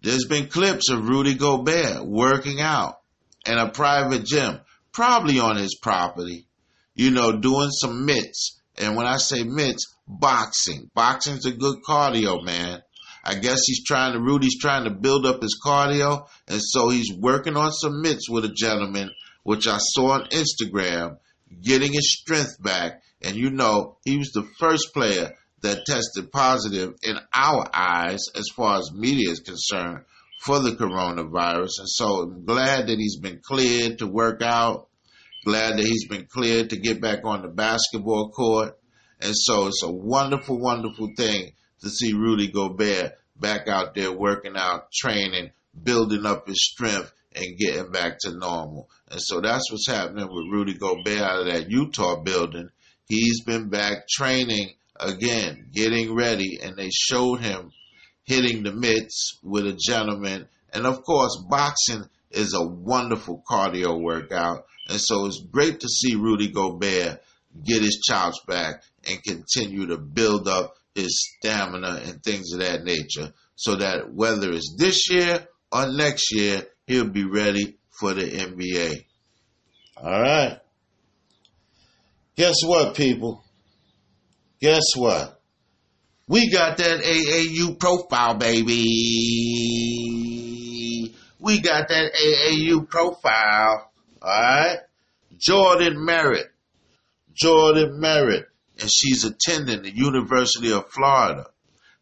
There's 0.00 0.26
been 0.26 0.48
clips 0.48 0.90
of 0.90 1.08
Rudy 1.08 1.34
Gobert 1.34 2.04
working 2.04 2.60
out 2.60 3.00
in 3.46 3.58
a 3.58 3.70
private 3.70 4.24
gym, 4.24 4.60
probably 4.92 5.38
on 5.38 5.56
his 5.56 5.76
property, 5.80 6.46
you 6.94 7.10
know, 7.10 7.38
doing 7.38 7.70
some 7.70 8.04
mitts. 8.04 8.60
And 8.78 8.96
when 8.96 9.06
I 9.06 9.16
say 9.16 9.42
mitts, 9.44 9.94
boxing. 10.06 10.90
Boxing's 10.94 11.46
a 11.46 11.52
good 11.52 11.78
cardio, 11.86 12.42
man. 12.44 12.82
I 13.24 13.36
guess 13.36 13.60
he's 13.66 13.84
trying 13.84 14.14
to, 14.14 14.20
Rudy's 14.20 14.58
trying 14.58 14.84
to 14.84 14.90
build 14.90 15.26
up 15.26 15.42
his 15.42 15.60
cardio. 15.64 16.26
And 16.48 16.60
so 16.62 16.88
he's 16.88 17.12
working 17.12 17.56
on 17.56 17.72
some 17.72 18.02
mitts 18.02 18.28
with 18.28 18.44
a 18.44 18.52
gentleman, 18.54 19.10
which 19.44 19.66
I 19.66 19.78
saw 19.78 20.12
on 20.12 20.28
Instagram, 20.28 21.18
getting 21.62 21.92
his 21.92 22.12
strength 22.18 22.60
back. 22.60 23.02
And 23.22 23.36
you 23.36 23.50
know, 23.50 23.98
he 24.04 24.18
was 24.18 24.30
the 24.32 24.48
first 24.58 24.92
player 24.92 25.32
that 25.60 25.86
tested 25.86 26.32
positive 26.32 26.94
in 27.02 27.16
our 27.32 27.68
eyes 27.72 28.20
as 28.34 28.46
far 28.56 28.78
as 28.78 28.90
media 28.92 29.30
is 29.30 29.40
concerned 29.40 30.04
for 30.44 30.58
the 30.58 30.72
coronavirus. 30.72 31.78
And 31.78 31.88
so 31.88 32.22
I'm 32.22 32.44
glad 32.44 32.88
that 32.88 32.98
he's 32.98 33.18
been 33.18 33.40
cleared 33.42 33.98
to 33.98 34.06
work 34.06 34.42
out. 34.42 34.88
Glad 35.44 35.78
that 35.78 35.84
he's 35.84 36.08
been 36.08 36.26
cleared 36.26 36.70
to 36.70 36.76
get 36.76 37.00
back 37.00 37.20
on 37.24 37.42
the 37.42 37.48
basketball 37.48 38.30
court. 38.30 38.78
And 39.20 39.34
so 39.36 39.68
it's 39.68 39.82
a 39.84 39.90
wonderful, 39.90 40.58
wonderful 40.58 41.10
thing 41.16 41.52
to 41.82 41.88
see 41.88 42.12
Rudy 42.12 42.48
Gobert 42.48 43.12
back 43.36 43.68
out 43.68 43.94
there 43.94 44.12
working 44.12 44.56
out, 44.56 44.92
training, 44.92 45.50
building 45.80 46.26
up 46.26 46.48
his 46.48 46.64
strength, 46.64 47.12
and 47.34 47.56
getting 47.58 47.90
back 47.90 48.18
to 48.20 48.36
normal. 48.36 48.88
And 49.10 49.20
so 49.20 49.40
that's 49.40 49.70
what's 49.70 49.88
happening 49.88 50.26
with 50.26 50.52
Rudy 50.52 50.74
Gobert 50.74 51.20
out 51.20 51.40
of 51.40 51.46
that 51.46 51.70
Utah 51.70 52.20
building. 52.20 52.68
He's 53.06 53.42
been 53.44 53.68
back 53.68 54.08
training 54.08 54.74
again, 54.98 55.70
getting 55.72 56.14
ready, 56.14 56.58
and 56.62 56.76
they 56.76 56.90
showed 56.90 57.40
him 57.40 57.72
hitting 58.32 58.62
the 58.62 58.72
mitts 58.72 59.38
with 59.42 59.66
a 59.66 59.78
gentleman. 59.78 60.48
And 60.72 60.86
of 60.86 61.04
course, 61.04 61.36
boxing 61.48 62.04
is 62.30 62.54
a 62.54 62.66
wonderful 62.66 63.42
cardio 63.48 64.00
workout. 64.00 64.64
And 64.88 64.98
so 64.98 65.26
it's 65.26 65.42
great 65.50 65.80
to 65.80 65.88
see 65.88 66.14
Rudy 66.14 66.50
Gobert 66.50 67.22
get 67.62 67.82
his 67.82 68.00
chops 68.08 68.40
back 68.48 68.82
and 69.06 69.22
continue 69.22 69.88
to 69.88 69.98
build 69.98 70.48
up 70.48 70.74
his 70.94 71.30
stamina 71.38 72.00
and 72.04 72.22
things 72.22 72.52
of 72.52 72.60
that 72.60 72.84
nature 72.84 73.32
so 73.54 73.76
that 73.76 74.12
whether 74.12 74.50
it's 74.50 74.74
this 74.78 75.10
year 75.10 75.46
or 75.70 75.92
next 75.92 76.32
year, 76.32 76.66
he'll 76.86 77.08
be 77.08 77.24
ready 77.24 77.76
for 77.90 78.14
the 78.14 78.24
NBA. 78.24 79.04
All 79.98 80.22
right. 80.22 80.58
Guess 82.36 82.56
what, 82.64 82.96
people? 82.96 83.44
Guess 84.60 84.96
what? 84.96 85.41
We 86.32 86.50
got 86.50 86.78
that 86.78 87.00
AAU 87.00 87.78
profile, 87.78 88.34
baby. 88.34 88.74
We 91.38 91.60
got 91.60 91.88
that 91.88 92.12
AAU 92.14 92.88
profile. 92.88 93.92
All 94.22 94.28
right. 94.28 94.78
Jordan 95.36 96.02
Merritt. 96.04 96.50
Jordan 97.34 98.00
Merritt 98.00 98.46
and 98.80 98.90
she's 98.90 99.24
attending 99.24 99.82
the 99.82 99.94
University 99.94 100.72
of 100.72 100.90
Florida. 100.90 101.46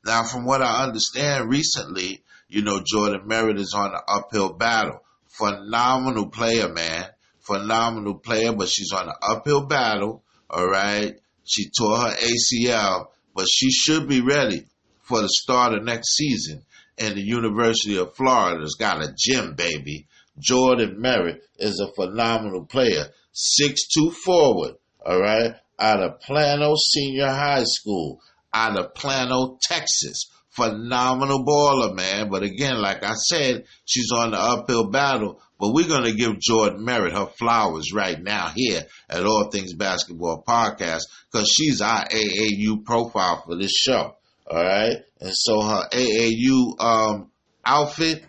Now, 0.05 0.23
from 0.25 0.45
what 0.45 0.63
I 0.63 0.85
understand 0.85 1.51
recently, 1.51 2.23
you 2.49 2.63
know, 2.63 2.83
Jordan 2.85 3.27
Merritt 3.27 3.59
is 3.59 3.75
on 3.77 3.93
an 3.93 4.01
uphill 4.09 4.53
battle. 4.53 5.03
Phenomenal 5.27 6.29
player, 6.29 6.69
man. 6.69 7.07
Phenomenal 7.41 8.15
player, 8.15 8.53
but 8.53 8.69
she's 8.69 8.93
on 8.93 9.09
an 9.09 9.15
uphill 9.23 9.67
battle, 9.67 10.23
all 10.49 10.69
right? 10.69 11.19
She 11.45 11.71
tore 11.77 11.99
her 11.99 12.15
ACL, 12.15 13.09
but 13.35 13.49
she 13.49 13.71
should 13.71 14.09
be 14.09 14.21
ready 14.21 14.65
for 15.03 15.21
the 15.21 15.29
start 15.29 15.75
of 15.75 15.85
next 15.85 16.17
season. 16.17 16.63
And 16.99 17.17
the 17.17 17.23
University 17.23 17.97
of 17.97 18.15
Florida's 18.15 18.77
got 18.79 19.03
a 19.03 19.15
gym, 19.17 19.55
baby. 19.55 20.07
Jordan 20.39 21.01
Merritt 21.01 21.43
is 21.59 21.81
a 21.81 21.93
phenomenal 21.95 22.67
player. 22.67 23.07
Six-two 23.33 24.11
forward, 24.11 24.75
all 25.05 25.21
right? 25.21 25.55
out 25.81 26.03
of 26.03 26.21
Plano 26.21 26.75
Senior 26.77 27.29
High 27.29 27.65
School, 27.65 28.21
out 28.53 28.79
of 28.79 28.95
Plano, 28.95 29.59
Texas. 29.63 30.31
Phenomenal 30.61 31.45
baller, 31.45 31.95
man. 31.95 32.29
But 32.31 32.43
again, 32.43 32.81
like 32.81 33.03
I 33.03 33.15
said, 33.15 33.65
she's 33.85 34.11
on 34.13 34.33
the 34.33 34.39
uphill 34.39 34.91
battle. 34.91 35.41
But 35.59 35.75
we're 35.75 35.89
going 35.89 36.05
to 36.05 36.15
give 36.15 36.41
Jordan 36.41 36.85
Merritt 36.85 37.13
her 37.13 37.27
flowers 37.27 37.93
right 37.93 38.21
now 38.21 38.51
here 38.55 38.83
at 39.09 39.27
All 39.27 39.51
Things 39.51 39.75
Basketball 39.75 40.43
Podcast 40.47 41.03
because 41.31 41.49
she's 41.49 41.83
our 41.83 42.07
AAU 42.07 42.85
profile 42.85 43.43
for 43.47 43.57
this 43.57 43.73
show. 43.73 44.17
All 44.51 44.63
right. 44.63 44.97
And 45.21 45.33
so 45.35 45.61
her 45.61 45.89
AAU 45.93 46.81
um, 46.81 47.31
outfit, 47.65 48.25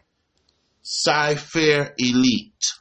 Cy-Fair 0.82 1.96
Elite. 1.98 2.74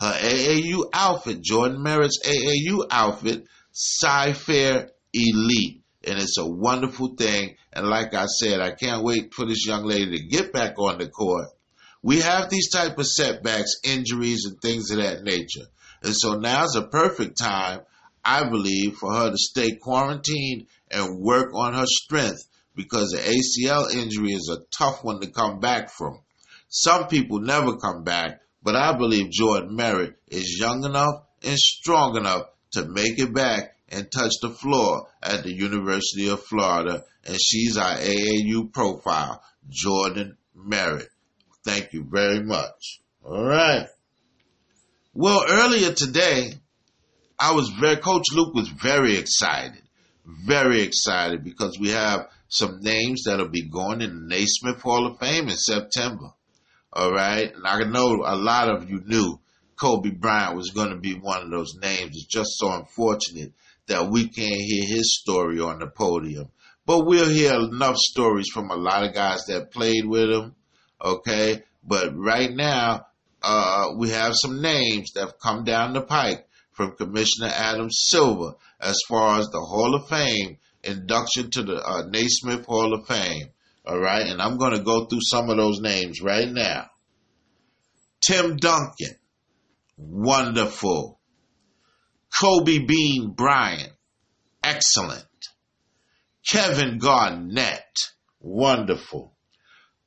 Her 0.00 0.12
AAU 0.12 0.88
outfit, 0.92 1.40
Jordan 1.40 1.82
Merritt's 1.82 2.20
AAU 2.26 2.86
outfit 2.90 3.44
Cy-Fair 3.70 4.90
Elite. 5.12 5.83
And 6.06 6.18
it's 6.18 6.38
a 6.38 6.46
wonderful 6.46 7.14
thing. 7.16 7.56
And 7.72 7.86
like 7.86 8.14
I 8.14 8.26
said, 8.26 8.60
I 8.60 8.72
can't 8.72 9.04
wait 9.04 9.32
for 9.32 9.46
this 9.46 9.66
young 9.66 9.84
lady 9.84 10.18
to 10.18 10.26
get 10.26 10.52
back 10.52 10.78
on 10.78 10.98
the 10.98 11.08
court. 11.08 11.48
We 12.02 12.20
have 12.20 12.50
these 12.50 12.70
type 12.70 12.98
of 12.98 13.06
setbacks, 13.06 13.80
injuries, 13.82 14.44
and 14.44 14.60
things 14.60 14.90
of 14.90 14.98
that 14.98 15.22
nature. 15.22 15.66
And 16.02 16.14
so 16.14 16.34
now's 16.34 16.76
a 16.76 16.86
perfect 16.86 17.38
time, 17.38 17.80
I 18.22 18.48
believe, 18.48 18.96
for 18.96 19.12
her 19.12 19.30
to 19.30 19.38
stay 19.38 19.76
quarantined 19.76 20.66
and 20.90 21.20
work 21.20 21.54
on 21.54 21.72
her 21.72 21.86
strength 21.86 22.46
because 22.76 23.10
the 23.10 23.18
ACL 23.18 23.92
injury 23.94 24.32
is 24.32 24.50
a 24.52 24.64
tough 24.76 25.02
one 25.02 25.20
to 25.20 25.28
come 25.28 25.60
back 25.60 25.90
from. 25.90 26.18
Some 26.68 27.06
people 27.06 27.40
never 27.40 27.76
come 27.76 28.04
back, 28.04 28.40
but 28.62 28.76
I 28.76 28.96
believe 28.96 29.30
Jordan 29.30 29.76
Merritt 29.76 30.16
is 30.28 30.58
young 30.58 30.84
enough 30.84 31.22
and 31.42 31.56
strong 31.56 32.16
enough 32.16 32.48
to 32.72 32.84
make 32.86 33.18
it 33.18 33.32
back 33.32 33.73
and 33.94 34.10
touch 34.10 34.32
the 34.42 34.50
floor 34.50 35.06
at 35.22 35.44
the 35.44 35.52
University 35.52 36.28
of 36.28 36.42
Florida. 36.42 37.04
And 37.24 37.38
she's 37.40 37.76
our 37.76 37.96
AAU 37.96 38.72
profile, 38.72 39.40
Jordan 39.68 40.36
Merritt. 40.54 41.08
Thank 41.64 41.92
you 41.92 42.04
very 42.04 42.42
much. 42.42 43.00
All 43.24 43.44
right. 43.44 43.86
Well, 45.14 45.44
earlier 45.48 45.92
today, 45.92 46.54
I 47.38 47.52
was 47.52 47.70
very, 47.80 47.96
Coach 47.96 48.26
Luke 48.32 48.52
was 48.52 48.68
very 48.68 49.16
excited, 49.16 49.82
very 50.26 50.82
excited 50.82 51.44
because 51.44 51.78
we 51.78 51.90
have 51.90 52.28
some 52.48 52.80
names 52.80 53.22
that'll 53.24 53.48
be 53.48 53.68
going 53.68 54.02
in 54.02 54.28
the 54.28 54.36
Naismith 54.36 54.82
Hall 54.82 55.06
of 55.06 55.18
Fame 55.18 55.48
in 55.48 55.56
September. 55.56 56.32
All 56.92 57.12
right. 57.12 57.54
And 57.54 57.66
I 57.66 57.84
know 57.84 58.22
a 58.24 58.36
lot 58.36 58.68
of 58.68 58.90
you 58.90 59.00
knew 59.06 59.38
Kobe 59.76 60.10
Bryant 60.10 60.56
was 60.56 60.70
going 60.70 60.90
to 60.90 60.98
be 60.98 61.14
one 61.14 61.42
of 61.42 61.50
those 61.50 61.74
names. 61.80 62.10
It's 62.16 62.26
just 62.26 62.50
so 62.58 62.72
unfortunate 62.72 63.52
that 63.86 64.10
we 64.10 64.28
can't 64.28 64.60
hear 64.60 64.84
his 64.86 65.18
story 65.20 65.60
on 65.60 65.78
the 65.78 65.86
podium. 65.86 66.48
But 66.86 67.06
we'll 67.06 67.28
hear 67.28 67.54
enough 67.54 67.96
stories 67.96 68.48
from 68.52 68.70
a 68.70 68.76
lot 68.76 69.04
of 69.04 69.14
guys 69.14 69.44
that 69.46 69.72
played 69.72 70.06
with 70.06 70.30
him. 70.30 70.54
Okay. 71.02 71.62
But 71.82 72.16
right 72.16 72.50
now, 72.50 73.06
uh, 73.42 73.92
we 73.96 74.10
have 74.10 74.32
some 74.34 74.60
names 74.60 75.12
that 75.12 75.20
have 75.20 75.38
come 75.38 75.64
down 75.64 75.94
the 75.94 76.02
pike 76.02 76.46
from 76.72 76.96
Commissioner 76.96 77.50
Adam 77.52 77.88
Silver 77.90 78.54
as 78.80 78.98
far 79.08 79.38
as 79.38 79.46
the 79.46 79.60
Hall 79.60 79.94
of 79.94 80.08
Fame 80.08 80.58
induction 80.82 81.50
to 81.50 81.62
the 81.62 81.76
uh, 81.76 82.02
Naismith 82.08 82.66
Hall 82.66 82.94
of 82.94 83.06
Fame. 83.06 83.48
All 83.86 83.98
right. 83.98 84.26
And 84.26 84.40
I'm 84.40 84.58
going 84.58 84.72
to 84.76 84.82
go 84.82 85.06
through 85.06 85.20
some 85.22 85.50
of 85.50 85.56
those 85.56 85.80
names 85.80 86.20
right 86.22 86.48
now. 86.48 86.90
Tim 88.20 88.56
Duncan. 88.56 89.16
Wonderful. 89.96 91.18
Kobe 92.40 92.80
Bean 92.80 93.32
Bryant. 93.32 93.92
Excellent. 94.62 95.24
Kevin 96.46 96.98
Garnett. 96.98 98.12
Wonderful. 98.40 99.34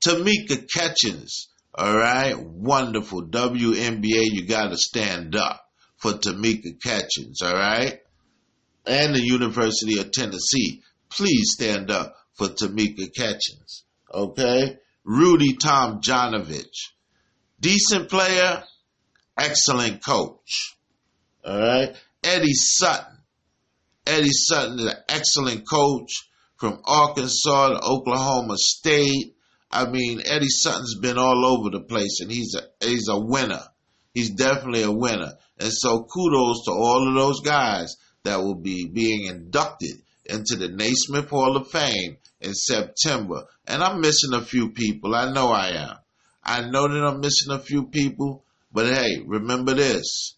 Tamika 0.06 0.68
Catchings. 0.72 1.48
All 1.74 1.96
right. 1.96 2.38
Wonderful. 2.38 3.28
WNBA, 3.28 4.26
you 4.32 4.48
got 4.48 4.70
to 4.70 4.78
stand 4.78 5.36
up 5.36 5.66
for 5.98 6.14
Tamika 6.14 6.82
Catchings. 6.82 7.42
All 7.42 7.54
right. 7.54 8.00
And 8.86 9.16
the 9.16 9.22
University 9.22 10.00
of 10.00 10.12
Tennessee. 10.12 10.82
Please 11.10 11.54
stand 11.54 11.92
up 11.92 12.16
for 12.34 12.48
Tamika 12.48 13.14
Catchings. 13.16 13.84
Okay. 14.14 14.78
Rudy 15.04 15.56
Tomjanovich. 15.56 16.92
Decent 17.60 18.10
player. 18.10 18.64
Excellent 19.38 20.04
coach. 20.06 20.76
All 21.46 21.60
right. 21.60 21.96
Eddie 22.24 22.54
Sutton. 22.54 23.18
Eddie 24.06 24.32
Sutton 24.32 24.80
is 24.80 24.86
an 24.86 24.98
excellent 25.10 25.70
coach 25.70 26.12
from 26.58 26.82
Arkansas 26.86 27.70
to 27.70 27.80
Oklahoma 27.84 28.56
State. 28.58 29.36
I 29.70 29.90
mean, 29.90 30.22
Eddie 30.26 30.50
Sutton's 30.50 30.98
been 31.00 31.18
all 31.18 31.46
over 31.46 31.70
the 31.70 31.82
place, 31.82 32.20
and 32.22 32.32
he's 32.32 32.56
a 32.56 32.86
he's 32.86 33.08
a 33.10 33.20
winner. 33.20 33.62
He's 34.14 34.32
definitely 34.32 34.84
a 34.84 34.92
winner. 34.92 35.34
And 35.60 35.72
so, 35.72 36.04
kudos 36.04 36.66
to 36.66 36.72
all 36.72 37.08
of 37.08 37.16
those 37.16 37.42
guys 37.42 37.96
that 38.24 38.40
will 38.40 38.56
be 38.56 38.88
being 38.88 39.26
inducted 39.26 40.02
into 40.26 40.56
the 40.56 40.70
Naismith 40.70 41.30
Hall 41.30 41.56
of 41.56 41.70
Fame 41.70 42.18
in 42.42 42.54
September. 42.54 43.44
And 43.68 43.84
I'm 43.84 44.02
missing 44.02 44.34
a 44.34 44.42
few 44.42 44.72
people. 44.72 45.16
I 45.16 45.32
know 45.32 45.50
I 45.50 45.70
am. 45.70 45.96
I 46.44 46.62
know 46.62 46.88
that 46.88 47.06
I'm 47.06 47.20
missing 47.20 47.52
a 47.52 47.60
few 47.60 47.88
people, 47.88 48.44
but 48.72 48.86
hey, 48.88 49.22
remember 49.26 49.74
this: 49.74 50.37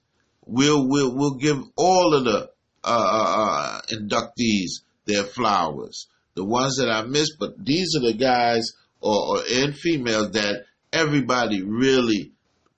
we'll 0.49 0.87
we'll 0.87 1.15
we'll 1.15 1.35
give 1.35 1.61
all 1.75 2.13
of 2.13 2.25
the 2.25 2.49
uh, 2.83 2.87
uh, 2.87 3.45
uh 3.47 3.81
inductees 3.91 4.81
their 5.05 5.23
flowers. 5.23 6.07
The 6.35 6.45
ones 6.45 6.77
that 6.77 6.89
I 6.89 7.03
missed, 7.03 7.35
but 7.39 7.63
these 7.63 7.95
are 7.95 8.01
the 8.01 8.13
guys 8.13 8.71
or, 9.01 9.37
or 9.37 9.43
and 9.51 9.75
females 9.75 10.31
that 10.31 10.65
everybody 10.93 11.61
really 11.61 12.31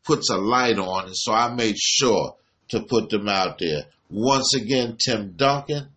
puts 0.04 0.30
a 0.30 0.38
light 0.38 0.80
on, 0.80 1.06
and 1.06 1.18
so 1.18 1.34
I 1.34 1.54
made 1.54 1.78
sure 1.78 2.36
to 2.70 2.82
put 2.82 3.10
them 3.10 3.28
out 3.28 3.60
there. 3.60 3.84
Once 4.10 4.56
again, 4.56 4.98
Tim 5.04 5.34
Duncan, 5.36 5.90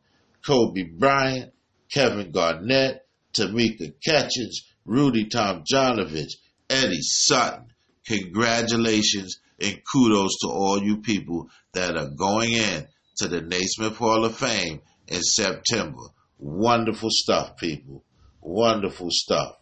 Kobe 0.44 0.82
Bryant, 0.82 1.52
Kevin 1.90 2.30
Garnett, 2.30 3.06
Tamika 3.32 3.92
Catchings, 4.04 4.62
Rudy 4.84 5.26
Tomjanovich, 5.26 6.34
Eddie 6.68 7.00
Sutton. 7.00 7.66
Congratulations 8.06 9.38
and 9.64 9.80
kudos 9.92 10.38
to 10.40 10.48
all 10.48 10.82
you 10.82 10.98
people 10.98 11.48
that 11.72 11.96
are 11.96 12.10
going 12.10 12.52
in 12.52 12.86
to 13.16 13.28
the 13.28 13.40
Naismith 13.40 13.96
Hall 13.96 14.24
of 14.24 14.36
Fame 14.36 14.80
in 15.08 15.20
September. 15.22 16.02
Wonderful 16.38 17.10
stuff, 17.10 17.56
people. 17.56 18.04
Wonderful 18.40 19.08
stuff. 19.10 19.56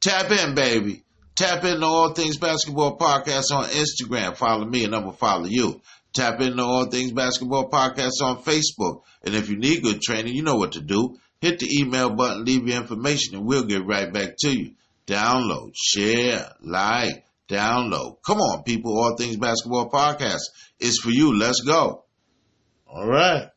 Tap 0.00 0.30
in, 0.30 0.54
baby. 0.54 1.04
Tap 1.36 1.64
into 1.64 1.86
All 1.86 2.12
Things 2.12 2.36
Basketball 2.36 2.98
Podcast 2.98 3.50
on 3.52 3.64
Instagram. 3.64 4.36
Follow 4.36 4.66
me 4.66 4.84
and 4.84 4.94
I'm 4.94 5.02
going 5.02 5.14
to 5.14 5.18
follow 5.18 5.46
you. 5.46 5.80
Tap 6.12 6.40
into 6.40 6.62
All 6.62 6.86
Things 6.86 7.12
Basketball 7.12 7.70
Podcast 7.70 8.22
on 8.22 8.42
Facebook. 8.42 9.02
And 9.24 9.34
if 9.34 9.48
you 9.48 9.56
need 9.56 9.82
good 9.82 10.00
training, 10.00 10.34
you 10.34 10.42
know 10.42 10.56
what 10.56 10.72
to 10.72 10.80
do. 10.80 11.16
Hit 11.40 11.58
the 11.58 11.80
email 11.80 12.10
button, 12.10 12.44
leave 12.44 12.68
your 12.68 12.80
information, 12.80 13.36
and 13.36 13.46
we'll 13.46 13.64
get 13.64 13.84
right 13.84 14.12
back 14.12 14.36
to 14.38 14.50
you. 14.50 14.72
Download, 15.06 15.72
share, 15.74 16.50
like, 16.62 17.24
download. 17.48 18.16
Come 18.26 18.38
on, 18.38 18.62
people. 18.62 18.98
All 18.98 19.16
Things 19.16 19.36
Basketball 19.36 19.90
Podcast 19.90 20.42
is 20.80 20.98
for 20.98 21.10
you. 21.10 21.36
Let's 21.36 21.60
go. 21.60 22.04
All 22.86 23.06
right. 23.06 23.48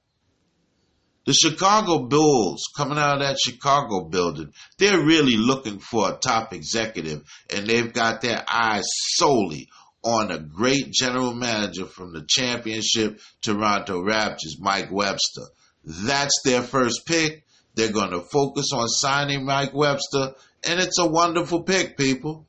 The 1.25 1.33
Chicago 1.33 2.07
Bulls 2.07 2.63
coming 2.75 2.97
out 2.97 3.15
of 3.15 3.19
that 3.19 3.37
Chicago 3.37 4.05
building, 4.05 4.53
they're 4.77 5.03
really 5.03 5.35
looking 5.35 5.79
for 5.79 6.09
a 6.09 6.15
top 6.15 6.53
executive 6.53 7.21
and 7.53 7.67
they've 7.67 7.91
got 7.91 8.21
their 8.21 8.45
eyes 8.49 8.85
solely 9.15 9.67
on 10.03 10.31
a 10.31 10.39
great 10.39 10.89
general 10.89 11.33
manager 11.33 11.85
from 11.85 12.13
the 12.13 12.23
championship 12.25 13.19
Toronto 13.41 14.01
Raptors, 14.01 14.57
Mike 14.59 14.89
Webster. 14.89 15.47
That's 15.83 16.41
their 16.45 16.61
first 16.61 17.01
pick. 17.05 17.43
They're 17.75 17.91
going 17.91 18.11
to 18.11 18.21
focus 18.21 18.71
on 18.73 18.87
signing 18.87 19.45
Mike 19.45 19.73
Webster 19.73 20.33
and 20.63 20.79
it's 20.79 20.97
a 20.97 21.07
wonderful 21.07 21.63
pick, 21.63 21.97
people. 21.97 22.46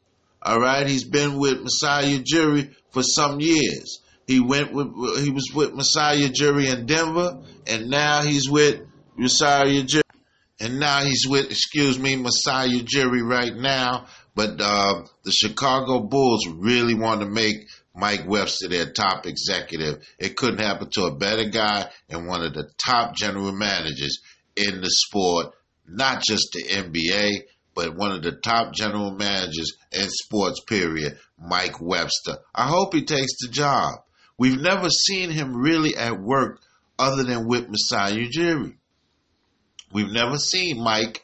All 0.48 0.58
right. 0.58 0.86
He's 0.86 1.04
been 1.04 1.38
with 1.38 1.60
Masai 1.60 2.18
Ujiri 2.18 2.74
for 2.90 3.02
some 3.02 3.38
years. 3.38 4.00
He 4.26 4.40
went 4.40 4.72
with 4.72 4.86
he 5.22 5.28
was 5.28 5.52
with 5.54 5.74
Masai 5.74 6.26
Ujiri 6.26 6.72
in 6.72 6.86
Denver, 6.86 7.42
and 7.66 7.90
now 7.90 8.22
he's 8.22 8.48
with 8.48 8.80
Masai 9.14 9.82
Ujiri, 9.82 10.00
and 10.58 10.80
now 10.80 11.00
he's 11.04 11.26
with 11.28 11.50
excuse 11.50 11.98
me 11.98 12.16
Masai 12.16 12.80
Ujiri 12.80 13.22
right 13.22 13.54
now. 13.54 14.06
But 14.34 14.58
uh, 14.58 15.02
the 15.22 15.32
Chicago 15.32 16.00
Bulls 16.00 16.46
really 16.48 16.94
want 16.94 17.20
to 17.20 17.28
make 17.28 17.68
Mike 17.94 18.26
Webster 18.26 18.68
their 18.68 18.90
top 18.90 19.26
executive. 19.26 20.02
It 20.18 20.34
couldn't 20.34 20.60
happen 20.60 20.88
to 20.92 21.04
a 21.04 21.14
better 21.14 21.50
guy 21.50 21.90
and 22.08 22.26
one 22.26 22.42
of 22.42 22.54
the 22.54 22.70
top 22.78 23.14
general 23.16 23.52
managers 23.52 24.20
in 24.56 24.80
the 24.80 24.88
sport, 24.88 25.48
not 25.86 26.22
just 26.22 26.52
the 26.54 26.62
NBA, 26.62 27.42
but 27.78 27.94
one 27.94 28.10
of 28.10 28.24
the 28.24 28.32
top 28.32 28.74
general 28.74 29.12
managers 29.12 29.74
in 29.92 30.08
sports, 30.10 30.60
period, 30.66 31.16
Mike 31.38 31.80
Webster. 31.80 32.38
I 32.52 32.66
hope 32.66 32.92
he 32.92 33.04
takes 33.04 33.38
the 33.40 33.52
job. 33.52 34.00
We've 34.36 34.60
never 34.60 34.88
seen 34.90 35.30
him 35.30 35.56
really 35.56 35.96
at 35.96 36.20
work 36.20 36.60
other 36.98 37.22
than 37.22 37.46
with 37.46 37.68
Masai 37.68 38.26
Ujiri. 38.26 38.74
We've 39.92 40.10
never 40.10 40.38
seen 40.38 40.82
Mike 40.82 41.22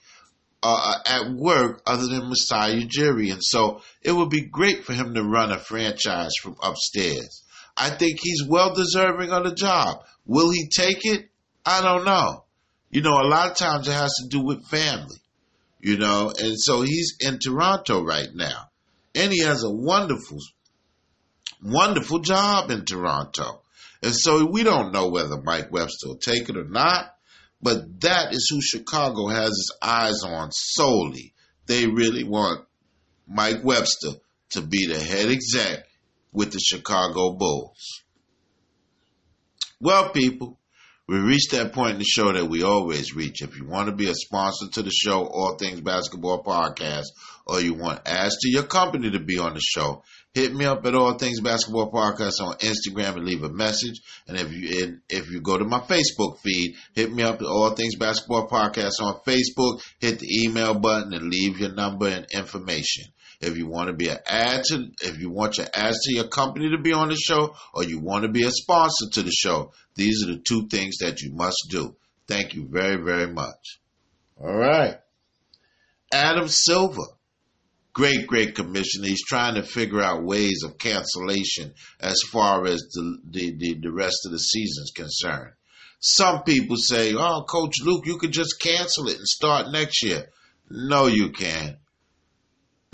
uh, 0.63 0.99
at 1.05 1.33
work 1.33 1.83
other 1.87 2.07
than 2.07 2.29
Masai 2.29 2.87
Ujiri. 2.87 3.33
And 3.33 3.43
so 3.43 3.83
it 4.01 4.13
would 4.13 4.31
be 4.31 4.47
great 4.47 4.85
for 4.85 4.93
him 4.93 5.13
to 5.15 5.25
run 5.25 5.51
a 5.51 5.59
franchise 5.59 6.35
from 6.41 6.55
upstairs. 6.63 7.43
I 7.77 7.91
think 7.91 8.21
he's 8.23 8.45
well 8.47 8.73
deserving 8.73 9.31
of 9.33 9.43
the 9.43 9.57
job. 9.57 10.05
Will 10.25 10.53
he 10.53 10.69
take 10.69 11.05
it? 11.05 11.29
I 11.67 11.83
don't 11.83 12.05
know. 12.05 12.45
You 12.91 13.03
know, 13.03 13.21
a 13.21 13.27
lot 13.27 13.51
of 13.51 13.57
times 13.57 13.89
it 13.89 13.93
has 13.93 14.13
to 14.23 14.29
do 14.29 14.41
with 14.41 14.65
family, 14.69 15.17
you 15.85 15.99
know, 15.99 16.33
and 16.41 16.59
so 16.59 16.81
he's 16.81 17.15
in 17.21 17.39
Toronto 17.39 18.03
right 18.03 18.31
now. 18.35 18.71
And 19.15 19.31
he 19.31 19.41
has 19.41 19.63
a 19.63 19.71
wonderful 19.71 20.39
wonderful 21.63 22.21
job 22.21 22.71
in 22.71 22.87
Toronto. 22.87 23.61
And 24.03 24.15
so 24.15 24.47
we 24.47 24.63
don't 24.63 24.93
know 24.93 25.11
whether 25.11 25.41
Mike 25.43 25.71
Webster 25.71 26.09
will 26.09 26.17
take 26.17 26.49
it 26.49 26.57
or 26.57 26.65
not, 26.65 27.15
but 27.61 28.01
that 28.01 28.33
is 28.33 28.49
who 28.51 28.63
Chicago 28.63 29.29
has 29.29 29.51
its 29.51 29.71
eyes 29.83 30.23
on 30.25 30.51
solely. 30.53 31.35
They 31.67 31.87
really 31.87 32.25
want 32.25 32.67
Mike 33.29 33.63
Webster 33.63 34.13
to 34.51 34.63
be 34.63 34.87
the 34.87 34.99
head 34.99 35.31
exec 35.31 35.85
with 36.33 36.53
the 36.53 36.61
Chicago 36.61 37.35
Bulls. 37.35 38.05
Well, 39.81 40.11
people, 40.11 40.59
we 41.07 41.19
reached 41.19 41.51
that 41.51 41.73
point 41.73 41.93
in 41.93 41.99
the 41.99 42.05
show 42.05 42.33
that 42.33 42.49
we 42.49 42.63
always 42.63 43.15
reach. 43.15 43.43
If 43.43 43.59
you 43.59 43.67
want 43.67 43.89
to 43.89 43.95
be 43.95 44.09
a 44.09 44.15
sponsor 44.15 44.69
to 44.73 44.83
the 44.83 44.91
show, 44.91 45.27
All 45.27 45.57
Things 45.57 45.83
Basketball 45.83 46.43
Podcast, 46.43 47.07
or 47.47 47.61
you 47.61 47.75
want 47.75 48.01
ask 48.07 48.39
to 48.41 48.51
your 48.51 48.63
company 48.63 49.11
to 49.11 49.21
be 49.21 49.39
on 49.39 49.53
the 49.53 49.61
show, 49.61 50.03
hit 50.33 50.55
me 50.55 50.65
up 50.65 50.87
at 50.87 50.95
All 50.95 51.13
Things 51.19 51.41
Basketball 51.41 51.93
Podcast 51.93 52.41
on 52.41 52.57
Instagram 52.57 53.17
and 53.17 53.27
leave 53.27 53.43
a 53.45 53.51
message. 53.51 54.01
And 54.27 54.39
if 54.39 54.51
you 54.51 54.85
and 54.85 55.01
if 55.11 55.31
you 55.31 55.43
go 55.43 55.59
to 55.59 55.65
my 55.65 55.81
Facebook 55.81 56.39
feed, 56.39 56.75
hit 56.95 57.13
me 57.13 57.23
up 57.23 57.43
at 57.43 57.49
All 57.49 57.71
Things 57.71 57.97
Basketball 57.97 58.49
Podcast 58.49 59.03
on 59.03 59.21
Facebook. 59.27 59.83
Hit 60.01 60.21
the 60.21 60.45
email 60.45 60.75
button 60.75 61.13
and 61.13 61.29
leave 61.31 61.59
your 61.59 61.73
number 61.73 62.09
and 62.09 62.27
information. 62.33 63.05
If 63.41 63.57
you 63.57 63.67
want 63.67 63.89
to 63.89 63.93
be 63.95 64.09
an 64.09 64.19
ad 64.27 64.65
to, 64.65 64.89
if 65.03 65.19
you 65.19 65.31
want 65.31 65.59
your 65.59 65.67
ads 65.73 66.01
to 66.05 66.15
your 66.15 66.29
company 66.29 66.71
to 66.71 66.83
be 66.83 66.93
on 66.93 67.09
the 67.09 67.17
show, 67.17 67.55
or 67.73 67.85
you 67.85 68.01
want 68.01 68.25
to 68.25 68.31
be 68.31 68.45
a 68.45 68.51
sponsor 68.51 69.11
to 69.13 69.23
the 69.23 69.33
show, 69.33 69.73
these 69.95 70.25
are 70.25 70.33
the 70.33 70.39
two 70.39 70.69
things 70.69 70.99
that 70.99 71.21
you 71.21 71.33
must 71.33 71.67
do. 71.71 71.97
Thank 72.27 72.55
you 72.55 72.67
very, 72.67 73.03
very 73.03 73.27
much. 73.27 73.81
All 74.41 74.55
right. 74.55 74.99
Adam 76.13 76.49
Silver 76.49 77.15
great, 77.95 78.27
great 78.27 78.55
commissioner. 78.55 79.07
He's 79.07 79.25
trying 79.25 79.55
to 79.55 79.63
figure 79.63 80.03
out 80.03 80.25
ways 80.25 80.63
of 80.65 80.77
cancellation 80.77 81.73
as 82.01 82.17
far 82.31 82.67
as 82.67 82.81
the, 82.93 83.19
the, 83.31 83.57
the, 83.57 83.75
the 83.81 83.93
rest 83.93 84.27
of 84.27 84.33
the 84.33 84.39
season 84.39 84.83
is 84.83 84.93
concerned. 84.95 85.53
Some 86.01 86.43
people 86.43 86.77
say, 86.77 87.15
oh, 87.15 87.45
Coach 87.49 87.77
Luke, 87.83 88.05
you 88.05 88.19
could 88.19 88.33
just 88.33 88.61
cancel 88.61 89.09
it 89.09 89.17
and 89.17 89.27
start 89.27 89.71
next 89.71 90.03
year. 90.03 90.29
No, 90.69 91.07
you 91.07 91.31
can't. 91.31 91.77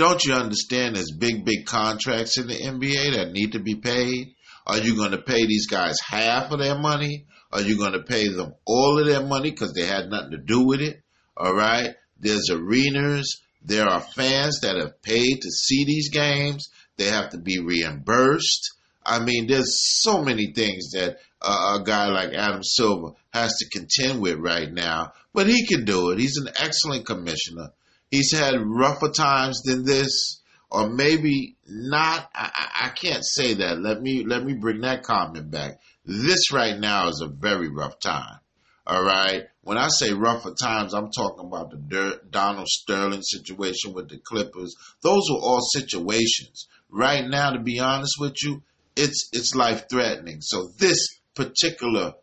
Don't 0.00 0.24
you 0.24 0.32
understand 0.32 0.96
there's 0.96 1.10
big, 1.10 1.44
big 1.44 1.66
contracts 1.66 2.38
in 2.38 2.46
the 2.46 2.54
NBA 2.54 3.16
that 3.16 3.32
need 3.32 3.52
to 3.52 3.58
be 3.58 3.74
paid? 3.74 4.34
Are 4.66 4.78
you 4.78 4.96
going 4.96 5.10
to 5.10 5.20
pay 5.20 5.44
these 5.44 5.66
guys 5.66 5.98
half 6.00 6.50
of 6.50 6.58
their 6.58 6.78
money? 6.78 7.26
Are 7.52 7.60
you 7.60 7.76
going 7.76 7.92
to 7.92 8.02
pay 8.02 8.28
them 8.28 8.54
all 8.64 8.98
of 8.98 9.04
their 9.04 9.22
money 9.22 9.50
because 9.50 9.74
they 9.74 9.84
had 9.84 10.08
nothing 10.08 10.30
to 10.30 10.38
do 10.38 10.64
with 10.64 10.80
it? 10.80 11.02
All 11.36 11.52
right. 11.52 11.96
There's 12.18 12.48
arenas. 12.50 13.42
There 13.62 13.86
are 13.86 14.00
fans 14.00 14.60
that 14.62 14.78
have 14.78 15.02
paid 15.02 15.42
to 15.42 15.50
see 15.50 15.84
these 15.84 16.08
games. 16.08 16.70
They 16.96 17.08
have 17.08 17.28
to 17.32 17.38
be 17.38 17.58
reimbursed. 17.60 18.72
I 19.04 19.22
mean, 19.22 19.48
there's 19.48 20.00
so 20.00 20.22
many 20.22 20.54
things 20.54 20.92
that 20.92 21.18
uh, 21.42 21.78
a 21.78 21.84
guy 21.84 22.06
like 22.06 22.32
Adam 22.32 22.62
Silver 22.62 23.16
has 23.34 23.54
to 23.58 23.68
contend 23.68 24.22
with 24.22 24.38
right 24.38 24.72
now, 24.72 25.12
but 25.34 25.46
he 25.46 25.66
can 25.66 25.84
do 25.84 26.12
it. 26.12 26.18
He's 26.18 26.38
an 26.38 26.54
excellent 26.58 27.04
commissioner 27.04 27.72
he's 28.10 28.36
had 28.36 28.54
rougher 28.60 29.10
times 29.10 29.62
than 29.62 29.84
this, 29.84 30.40
or 30.70 30.88
maybe 30.88 31.56
not. 31.66 32.28
I, 32.34 32.68
I 32.82 32.88
can't 32.90 33.24
say 33.24 33.54
that. 33.54 33.80
Let 33.80 34.00
me 34.00 34.24
let 34.24 34.44
me 34.44 34.54
bring 34.54 34.80
that 34.82 35.02
comment 35.02 35.50
back. 35.50 35.80
This 36.04 36.52
right 36.52 36.78
now 36.78 37.08
is 37.08 37.22
a 37.24 37.28
very 37.28 37.68
rough 37.68 37.98
time. 38.00 38.40
All 38.86 39.04
right. 39.04 39.44
When 39.62 39.78
I 39.78 39.88
say 39.88 40.12
rougher 40.12 40.54
times, 40.54 40.94
I'm 40.94 41.10
talking 41.12 41.46
about 41.46 41.70
the 41.70 42.20
Donald 42.30 42.66
Sterling 42.66 43.22
situation 43.22 43.92
with 43.92 44.08
the 44.08 44.18
Clippers. 44.18 44.74
Those 45.02 45.22
were 45.30 45.38
all 45.38 45.60
situations. 45.60 46.66
Right 46.88 47.24
now, 47.24 47.50
to 47.52 47.60
be 47.60 47.78
honest 47.78 48.14
with 48.18 48.34
you, 48.42 48.62
it's 48.96 49.28
it's 49.32 49.54
life 49.54 49.88
threatening. 49.88 50.40
So 50.40 50.70
this 50.78 51.20
particular 51.34 52.14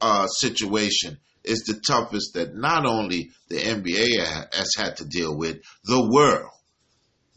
uh, 0.00 0.26
situation 0.26 1.18
is 1.44 1.64
the 1.64 1.80
toughest 1.86 2.34
that 2.34 2.54
not 2.54 2.86
only 2.86 3.30
the 3.48 3.56
NBA 3.56 4.54
has 4.54 4.70
had 4.76 4.96
to 4.96 5.04
deal 5.04 5.36
with, 5.36 5.58
the 5.84 6.10
world. 6.10 6.50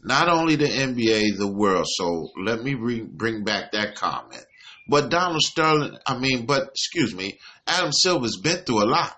Not 0.02 0.28
only 0.28 0.56
the 0.56 0.66
NBA, 0.66 1.36
the 1.36 1.52
world. 1.52 1.86
So 1.88 2.30
let 2.42 2.62
me 2.62 2.74
bring, 2.74 3.06
bring 3.06 3.44
back 3.44 3.72
that 3.72 3.94
comment. 3.96 4.44
But 4.88 5.10
Donald 5.10 5.42
Sterling, 5.42 5.98
I 6.06 6.18
mean, 6.18 6.46
but 6.46 6.68
excuse 6.68 7.14
me, 7.14 7.38
Adam 7.66 7.92
Silver's 7.92 8.38
been 8.42 8.64
through 8.64 8.84
a 8.84 8.88
lot. 8.88 9.14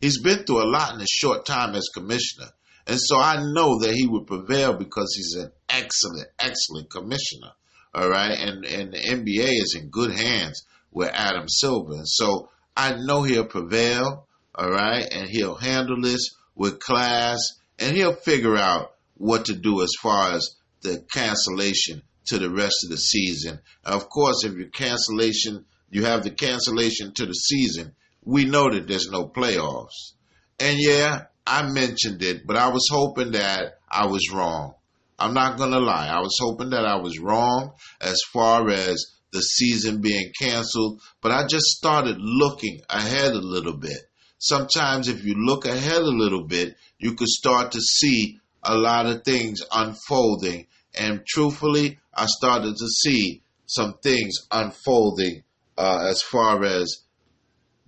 He's 0.00 0.22
been 0.22 0.44
through 0.44 0.62
a 0.62 0.70
lot 0.70 0.94
in 0.94 1.00
a 1.00 1.06
short 1.06 1.44
time 1.44 1.74
as 1.74 1.88
commissioner. 1.92 2.50
And 2.86 2.98
so 3.00 3.18
I 3.18 3.36
know 3.52 3.80
that 3.80 3.92
he 3.94 4.06
would 4.06 4.26
prevail 4.26 4.74
because 4.74 5.12
he's 5.16 5.34
an 5.34 5.50
excellent, 5.68 6.28
excellent 6.38 6.90
commissioner. 6.90 7.50
All 7.92 8.08
right. 8.08 8.38
And, 8.38 8.64
and 8.64 8.92
the 8.92 8.98
NBA 8.98 9.48
is 9.48 9.76
in 9.78 9.90
good 9.90 10.12
hands 10.12 10.64
with 10.92 11.10
Adam 11.12 11.48
Silver. 11.48 11.94
And 11.94 12.08
so 12.08 12.48
I 12.76 12.94
know 12.96 13.22
he'll 13.22 13.46
prevail, 13.46 14.26
all 14.54 14.70
right, 14.70 15.06
and 15.10 15.28
he'll 15.28 15.56
handle 15.56 16.00
this 16.00 16.30
with 16.54 16.80
class, 16.80 17.38
and 17.78 17.96
he'll 17.96 18.14
figure 18.14 18.56
out 18.56 18.92
what 19.16 19.46
to 19.46 19.54
do 19.54 19.82
as 19.82 19.90
far 20.00 20.32
as 20.32 20.56
the 20.82 21.04
cancellation 21.12 22.02
to 22.26 22.38
the 22.38 22.50
rest 22.50 22.84
of 22.84 22.90
the 22.90 22.96
season. 22.96 23.60
Of 23.84 24.08
course, 24.08 24.44
if 24.44 24.54
your 24.54 24.68
cancellation, 24.68 25.64
you 25.90 26.04
have 26.04 26.22
the 26.22 26.30
cancellation 26.30 27.12
to 27.14 27.26
the 27.26 27.34
season, 27.34 27.94
we 28.24 28.44
know 28.44 28.70
that 28.70 28.86
there's 28.86 29.10
no 29.10 29.26
playoffs. 29.28 30.12
And 30.58 30.78
yeah, 30.78 31.24
I 31.46 31.70
mentioned 31.70 32.22
it, 32.22 32.46
but 32.46 32.56
I 32.56 32.68
was 32.68 32.86
hoping 32.90 33.32
that 33.32 33.78
I 33.90 34.06
was 34.06 34.30
wrong. 34.32 34.74
I'm 35.18 35.34
not 35.34 35.58
going 35.58 35.72
to 35.72 35.80
lie. 35.80 36.08
I 36.08 36.20
was 36.20 36.36
hoping 36.40 36.70
that 36.70 36.86
I 36.86 36.96
was 36.96 37.18
wrong 37.18 37.72
as 38.00 38.18
far 38.32 38.70
as 38.70 39.04
the 39.32 39.40
season 39.40 40.00
being 40.00 40.32
canceled, 40.40 41.00
but 41.20 41.32
I 41.32 41.46
just 41.46 41.66
started 41.66 42.16
looking 42.18 42.80
ahead 42.88 43.32
a 43.32 43.40
little 43.40 43.76
bit. 43.76 43.98
Sometimes, 44.38 45.08
if 45.08 45.24
you 45.24 45.34
look 45.34 45.66
ahead 45.66 46.00
a 46.02 46.04
little 46.04 46.44
bit, 46.44 46.76
you 46.98 47.14
could 47.14 47.28
start 47.28 47.72
to 47.72 47.80
see 47.80 48.40
a 48.62 48.76
lot 48.76 49.06
of 49.06 49.22
things 49.24 49.60
unfolding. 49.72 50.66
And 50.94 51.24
truthfully, 51.26 51.98
I 52.14 52.26
started 52.26 52.74
to 52.76 52.86
see 52.88 53.42
some 53.66 53.94
things 54.02 54.34
unfolding 54.50 55.44
uh, 55.78 56.06
as 56.08 56.22
far 56.22 56.64
as 56.64 57.02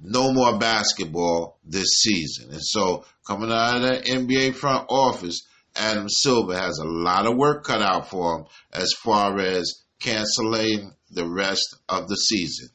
no 0.01 0.33
more 0.33 0.59
basketball 0.59 1.59
this 1.65 1.89
season. 2.03 2.51
And 2.51 2.63
so, 2.63 3.05
coming 3.27 3.51
out 3.51 3.77
of 3.77 3.83
that 3.83 4.05
NBA 4.05 4.55
front 4.55 4.87
office, 4.89 5.47
Adam 5.75 6.09
Silver 6.09 6.57
has 6.57 6.79
a 6.79 6.87
lot 6.87 7.27
of 7.27 7.37
work 7.37 7.65
cut 7.65 7.83
out 7.83 8.09
for 8.09 8.39
him 8.39 8.47
as 8.73 8.93
far 8.93 9.39
as 9.39 9.82
canceling 10.03 10.93
the 11.11 11.27
rest 11.27 11.77
of 11.89 12.09
the 12.09 12.17
season. 12.17 12.69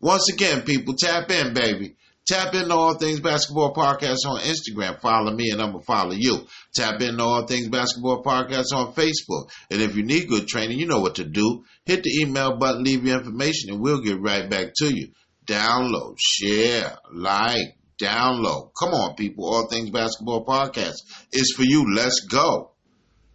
Once 0.00 0.28
again, 0.32 0.62
people, 0.62 0.94
tap 0.94 1.30
in, 1.30 1.54
baby. 1.54 1.96
Tap 2.26 2.54
into 2.54 2.72
All 2.74 2.94
Things 2.94 3.20
Basketball 3.20 3.74
Podcast 3.74 4.26
on 4.26 4.40
Instagram. 4.40 4.98
Follow 5.00 5.30
me 5.34 5.50
and 5.50 5.60
I'm 5.60 5.72
going 5.72 5.80
to 5.80 5.86
follow 5.86 6.14
you. 6.14 6.46
Tap 6.74 7.00
into 7.02 7.22
All 7.22 7.46
Things 7.46 7.68
Basketball 7.68 8.22
Podcast 8.22 8.72
on 8.72 8.94
Facebook. 8.94 9.50
And 9.70 9.82
if 9.82 9.94
you 9.94 10.02
need 10.04 10.28
good 10.28 10.48
training, 10.48 10.78
you 10.78 10.86
know 10.86 11.00
what 11.00 11.16
to 11.16 11.24
do. 11.24 11.64
Hit 11.84 12.02
the 12.02 12.22
email 12.22 12.56
button, 12.56 12.82
leave 12.82 13.04
your 13.04 13.18
information, 13.18 13.70
and 13.70 13.80
we'll 13.80 14.00
get 14.00 14.20
right 14.20 14.48
back 14.48 14.68
to 14.76 14.88
you. 14.94 15.08
Download, 15.44 16.16
share, 16.18 16.96
like, 17.12 17.76
download. 18.00 18.70
Come 18.78 18.94
on, 18.94 19.16
people. 19.16 19.44
All 19.44 19.66
Things 19.68 19.90
Basketball 19.90 20.46
Podcast 20.46 21.02
is 21.30 21.52
for 21.54 21.62
you. 21.62 21.94
Let's 21.94 22.20
go. 22.20 22.70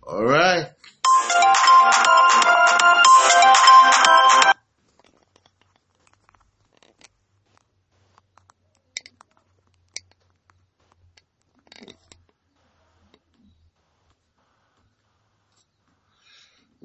All 0.02 0.26
right. 0.26 0.66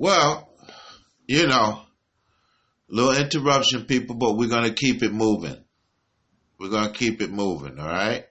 Well, 0.04 0.50
you 1.26 1.46
know, 1.46 1.80
little 2.90 3.16
interruption, 3.16 3.86
people, 3.86 4.16
but 4.16 4.36
we're 4.36 4.50
going 4.50 4.68
to 4.68 4.74
keep 4.74 5.02
it 5.02 5.14
moving. 5.14 5.56
We're 6.60 6.68
going 6.68 6.92
to 6.92 6.98
keep 6.98 7.22
it 7.22 7.32
moving, 7.32 7.78
all 7.78 7.86
right? 7.86 8.26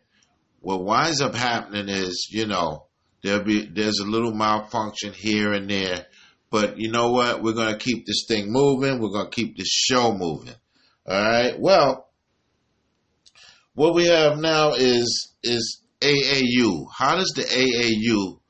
What 0.60 0.84
winds 0.84 1.20
up 1.20 1.34
happening 1.34 1.90
is, 1.90 2.28
you 2.30 2.46
know, 2.46 2.86
there'll 3.24 3.44
be 3.44 3.66
there's 3.66 3.98
a 3.98 4.06
little 4.06 4.36
malfunction 4.36 5.14
here 5.14 5.52
and 5.52 5.68
there, 5.68 6.06
but 6.52 6.78
you 6.78 6.92
know 6.92 7.10
what? 7.10 7.42
We're 7.42 7.54
going 7.54 7.74
to 7.74 7.84
keep 7.84 8.06
this 8.06 8.26
thing 8.28 8.52
moving. 8.52 9.00
We're 9.00 9.10
going 9.10 9.32
to 9.32 9.36
keep 9.36 9.58
this 9.58 9.72
show 9.72 10.14
moving. 10.16 10.54
All 11.08 11.24
right? 11.24 11.60
Well, 11.60 12.08
what 13.74 13.96
we 13.96 14.06
have 14.10 14.38
now 14.38 14.74
is 14.74 15.34
is 15.42 15.82
AAU. 16.02 16.86
How 16.96 17.16
does 17.16 17.34
the 17.36 17.42
AAU 17.42 18.42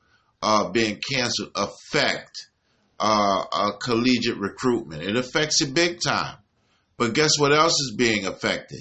uh, 0.42 0.68
being 0.72 1.00
canceled 1.10 1.52
affect 1.54 2.50
uh, 3.06 3.72
collegiate 3.82 4.38
recruitment. 4.38 5.02
It 5.02 5.16
affects 5.16 5.60
it 5.60 5.74
big 5.74 5.98
time. 6.04 6.36
But 6.96 7.14
guess 7.14 7.38
what 7.38 7.52
else 7.52 7.72
is 7.72 7.94
being 7.96 8.26
affected? 8.26 8.80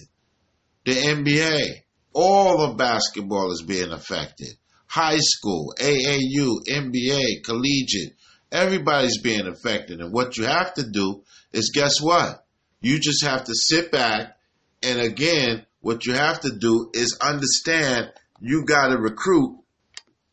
The 0.85 0.93
NBA. 0.93 1.81
All 2.13 2.61
of 2.61 2.77
basketball 2.77 3.51
is 3.51 3.63
being 3.63 3.91
affected. 3.91 4.49
High 4.85 5.17
school, 5.19 5.73
AAU, 5.79 6.59
NBA, 6.69 7.43
collegiate. 7.43 8.15
Everybody's 8.51 9.19
being 9.19 9.47
affected. 9.47 9.99
And 9.99 10.13
what 10.13 10.37
you 10.37 10.45
have 10.45 10.75
to 10.75 10.83
do 10.87 11.23
is 11.51 11.71
guess 11.73 11.99
what? 11.99 12.45
You 12.81 12.99
just 12.99 13.25
have 13.25 13.45
to 13.45 13.53
sit 13.55 13.91
back 13.91 14.37
and 14.83 14.99
again, 14.99 15.65
what 15.79 16.05
you 16.05 16.13
have 16.13 16.41
to 16.41 16.51
do 16.51 16.91
is 16.93 17.17
understand 17.21 18.11
you 18.41 18.65
got 18.65 18.89
to 18.89 18.97
recruit 18.97 19.57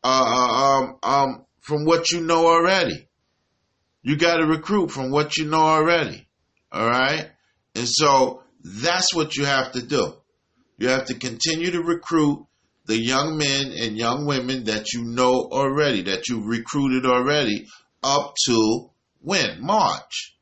uh, 0.02 0.24
uh, 0.26 0.64
um, 0.64 0.96
um, 1.02 1.46
from 1.60 1.84
what 1.84 2.10
you 2.10 2.20
know 2.20 2.46
already. 2.46 3.06
You 4.02 4.16
got 4.16 4.38
to 4.38 4.46
recruit 4.46 4.90
from 4.90 5.10
what 5.10 5.36
you 5.36 5.44
know 5.46 5.60
already. 5.60 6.26
All 6.72 6.88
right. 6.88 7.28
And 7.74 7.86
so 7.88 8.42
that's 8.64 9.14
what 9.14 9.36
you 9.36 9.44
have 9.44 9.72
to 9.72 9.82
do. 9.82 10.14
You 10.78 10.88
have 10.88 11.06
to 11.06 11.14
continue 11.14 11.70
to 11.72 11.82
recruit 11.82 12.46
the 12.86 12.98
young 12.98 13.36
men 13.36 13.72
and 13.78 13.96
young 13.96 14.26
women 14.26 14.64
that 14.64 14.92
you 14.92 15.04
know 15.04 15.48
already, 15.52 16.02
that 16.02 16.28
you've 16.28 16.46
recruited 16.46 17.04
already 17.04 17.66
up 18.02 18.34
to 18.46 18.90
when? 19.20 19.62
March. 19.62 20.36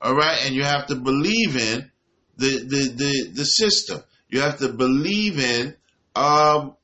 All 0.00 0.14
right. 0.14 0.44
And 0.44 0.54
you 0.54 0.62
have 0.64 0.86
to 0.88 0.96
believe 0.96 1.56
in 1.56 1.90
the, 2.36 2.48
the, 2.58 2.92
the, 2.94 3.30
the 3.34 3.44
system. 3.44 4.02
You 4.28 4.40
have 4.40 4.58
to 4.58 4.68
believe 4.68 5.38
in 5.38 5.74
um, 6.14 6.76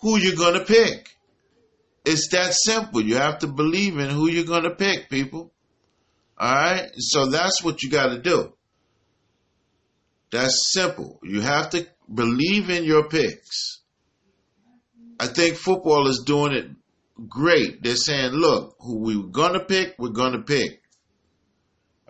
who 0.00 0.18
you're 0.18 0.36
going 0.36 0.58
to 0.58 0.64
pick. 0.64 1.08
It's 2.10 2.28
that 2.28 2.54
simple. 2.54 3.02
You 3.02 3.16
have 3.16 3.40
to 3.40 3.48
believe 3.48 3.98
in 3.98 4.08
who 4.08 4.30
you're 4.30 4.46
going 4.46 4.62
to 4.62 4.74
pick, 4.74 5.10
people. 5.10 5.52
All 6.38 6.50
right? 6.50 6.90
So 6.96 7.26
that's 7.26 7.62
what 7.62 7.82
you 7.82 7.90
got 7.90 8.14
to 8.14 8.18
do. 8.18 8.54
That's 10.30 10.72
simple. 10.72 11.20
You 11.22 11.42
have 11.42 11.68
to 11.70 11.86
believe 12.12 12.70
in 12.70 12.84
your 12.84 13.10
picks. 13.10 13.82
I 15.20 15.26
think 15.26 15.56
football 15.56 16.08
is 16.08 16.22
doing 16.24 16.52
it 16.54 16.70
great. 17.28 17.82
They're 17.82 17.96
saying, 17.96 18.32
look, 18.32 18.76
who 18.80 19.00
we're 19.00 19.30
going 19.30 19.52
to 19.52 19.64
pick, 19.66 19.96
we're 19.98 20.08
going 20.08 20.32
to 20.32 20.42
pick. 20.42 20.80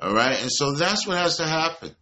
All 0.00 0.14
right? 0.14 0.40
And 0.40 0.50
so 0.52 0.76
that's 0.76 1.08
what 1.08 1.18
has 1.18 1.38
to 1.38 1.44
happen. 1.44 1.96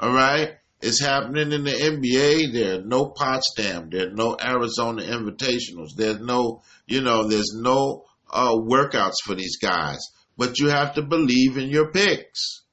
All 0.00 0.12
right? 0.12 0.54
It's 0.86 1.00
happening 1.00 1.52
in 1.52 1.64
the 1.64 1.70
NBA. 1.70 2.52
There 2.52 2.78
are 2.78 2.82
no 2.82 3.06
Potsdam. 3.06 3.88
There 3.88 4.08
are 4.08 4.12
no 4.12 4.36
Arizona 4.38 5.02
Invitationals. 5.02 5.96
There's 5.96 6.20
no, 6.20 6.60
you 6.86 7.00
know, 7.00 7.26
there's 7.26 7.54
no 7.54 8.04
uh, 8.30 8.52
workouts 8.52 9.14
for 9.24 9.34
these 9.34 9.56
guys. 9.56 10.00
But 10.36 10.58
you 10.58 10.68
have 10.68 10.96
to 10.96 11.02
believe 11.02 11.56
in 11.56 11.70
your 11.70 11.90
picks. 11.90 12.64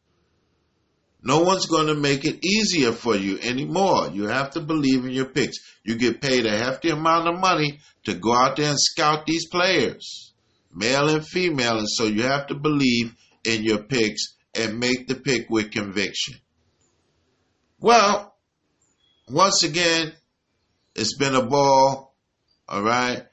No 1.23 1.39
one's 1.39 1.67
going 1.67 1.87
to 1.87 1.95
make 1.95 2.25
it 2.25 2.43
easier 2.45 2.91
for 2.91 3.15
you 3.15 3.39
anymore. 3.39 4.09
You 4.11 4.25
have 4.27 4.51
to 4.51 4.59
believe 4.59 5.05
in 5.05 5.11
your 5.11 5.29
picks. 5.29 5.59
You 5.85 5.95
get 5.95 6.19
paid 6.19 6.45
a 6.45 6.57
hefty 6.57 6.89
amount 6.89 7.29
of 7.29 7.39
money 7.39 7.79
to 8.03 8.13
go 8.15 8.33
out 8.33 8.57
there 8.57 8.71
and 8.71 8.77
scout 8.77 9.25
these 9.25 9.47
players, 9.47 10.33
male 10.73 11.07
and 11.07 11.25
female, 11.25 11.77
and 11.77 11.89
so 11.89 12.07
you 12.07 12.23
have 12.23 12.47
to 12.47 12.55
believe 12.55 13.15
in 13.45 13.63
your 13.63 13.83
picks 13.83 14.35
and 14.53 14.79
make 14.79 15.07
the 15.07 15.15
pick 15.15 15.49
with 15.49 15.71
conviction. 15.71 16.35
Well, 17.83 18.35
once 19.27 19.63
again, 19.63 20.13
it's 20.93 21.17
been 21.17 21.33
a 21.33 21.41
ball. 21.41 22.15
All 22.69 22.83
right. 22.83 23.23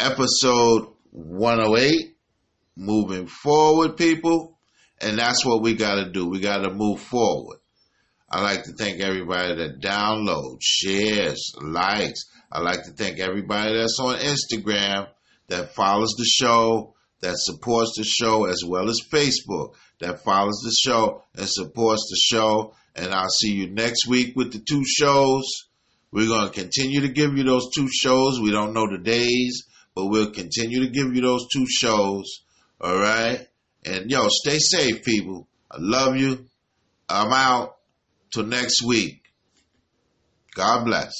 Episode 0.00 0.88
108. 1.12 2.16
Moving 2.76 3.28
forward, 3.28 3.96
people. 3.96 4.58
And 5.00 5.16
that's 5.16 5.46
what 5.46 5.62
we 5.62 5.74
got 5.74 6.02
to 6.02 6.10
do. 6.10 6.26
We 6.26 6.40
got 6.40 6.64
to 6.64 6.70
move 6.74 6.98
forward. 6.98 7.58
I'd 8.28 8.42
like 8.42 8.64
to 8.64 8.72
thank 8.72 9.00
everybody 9.00 9.54
that 9.54 9.80
downloads, 9.80 10.62
shares, 10.62 11.52
likes. 11.62 12.24
I'd 12.50 12.64
like 12.64 12.82
to 12.86 12.90
thank 12.90 13.20
everybody 13.20 13.78
that's 13.78 14.00
on 14.00 14.16
Instagram 14.16 15.06
that 15.46 15.76
follows 15.76 16.12
the 16.18 16.24
show, 16.24 16.96
that 17.20 17.36
supports 17.36 17.92
the 17.96 18.02
show, 18.02 18.46
as 18.46 18.64
well 18.66 18.90
as 18.90 19.00
Facebook 19.08 19.74
that 20.00 20.24
follows 20.24 20.60
the 20.64 20.74
show 20.76 21.22
and 21.36 21.48
supports 21.48 22.08
the 22.10 22.36
show. 22.36 22.74
And 22.96 23.12
I'll 23.12 23.28
see 23.28 23.52
you 23.52 23.68
next 23.68 24.06
week 24.08 24.34
with 24.36 24.52
the 24.52 24.58
two 24.58 24.82
shows. 24.84 25.44
We're 26.10 26.28
going 26.28 26.48
to 26.48 26.52
continue 26.52 27.02
to 27.02 27.08
give 27.08 27.36
you 27.36 27.44
those 27.44 27.68
two 27.74 27.88
shows. 27.92 28.40
We 28.40 28.50
don't 28.50 28.72
know 28.72 28.86
the 28.88 28.98
days, 28.98 29.64
but 29.94 30.06
we'll 30.06 30.30
continue 30.30 30.80
to 30.80 30.90
give 30.90 31.14
you 31.14 31.20
those 31.20 31.46
two 31.52 31.66
shows. 31.68 32.40
All 32.80 32.98
right. 32.98 33.46
And 33.84 34.10
yo, 34.10 34.28
stay 34.28 34.58
safe, 34.58 35.04
people. 35.04 35.46
I 35.70 35.76
love 35.78 36.16
you. 36.16 36.46
I'm 37.08 37.32
out. 37.32 37.76
Till 38.32 38.44
next 38.44 38.82
week. 38.82 39.22
God 40.54 40.84
bless. 40.84 41.12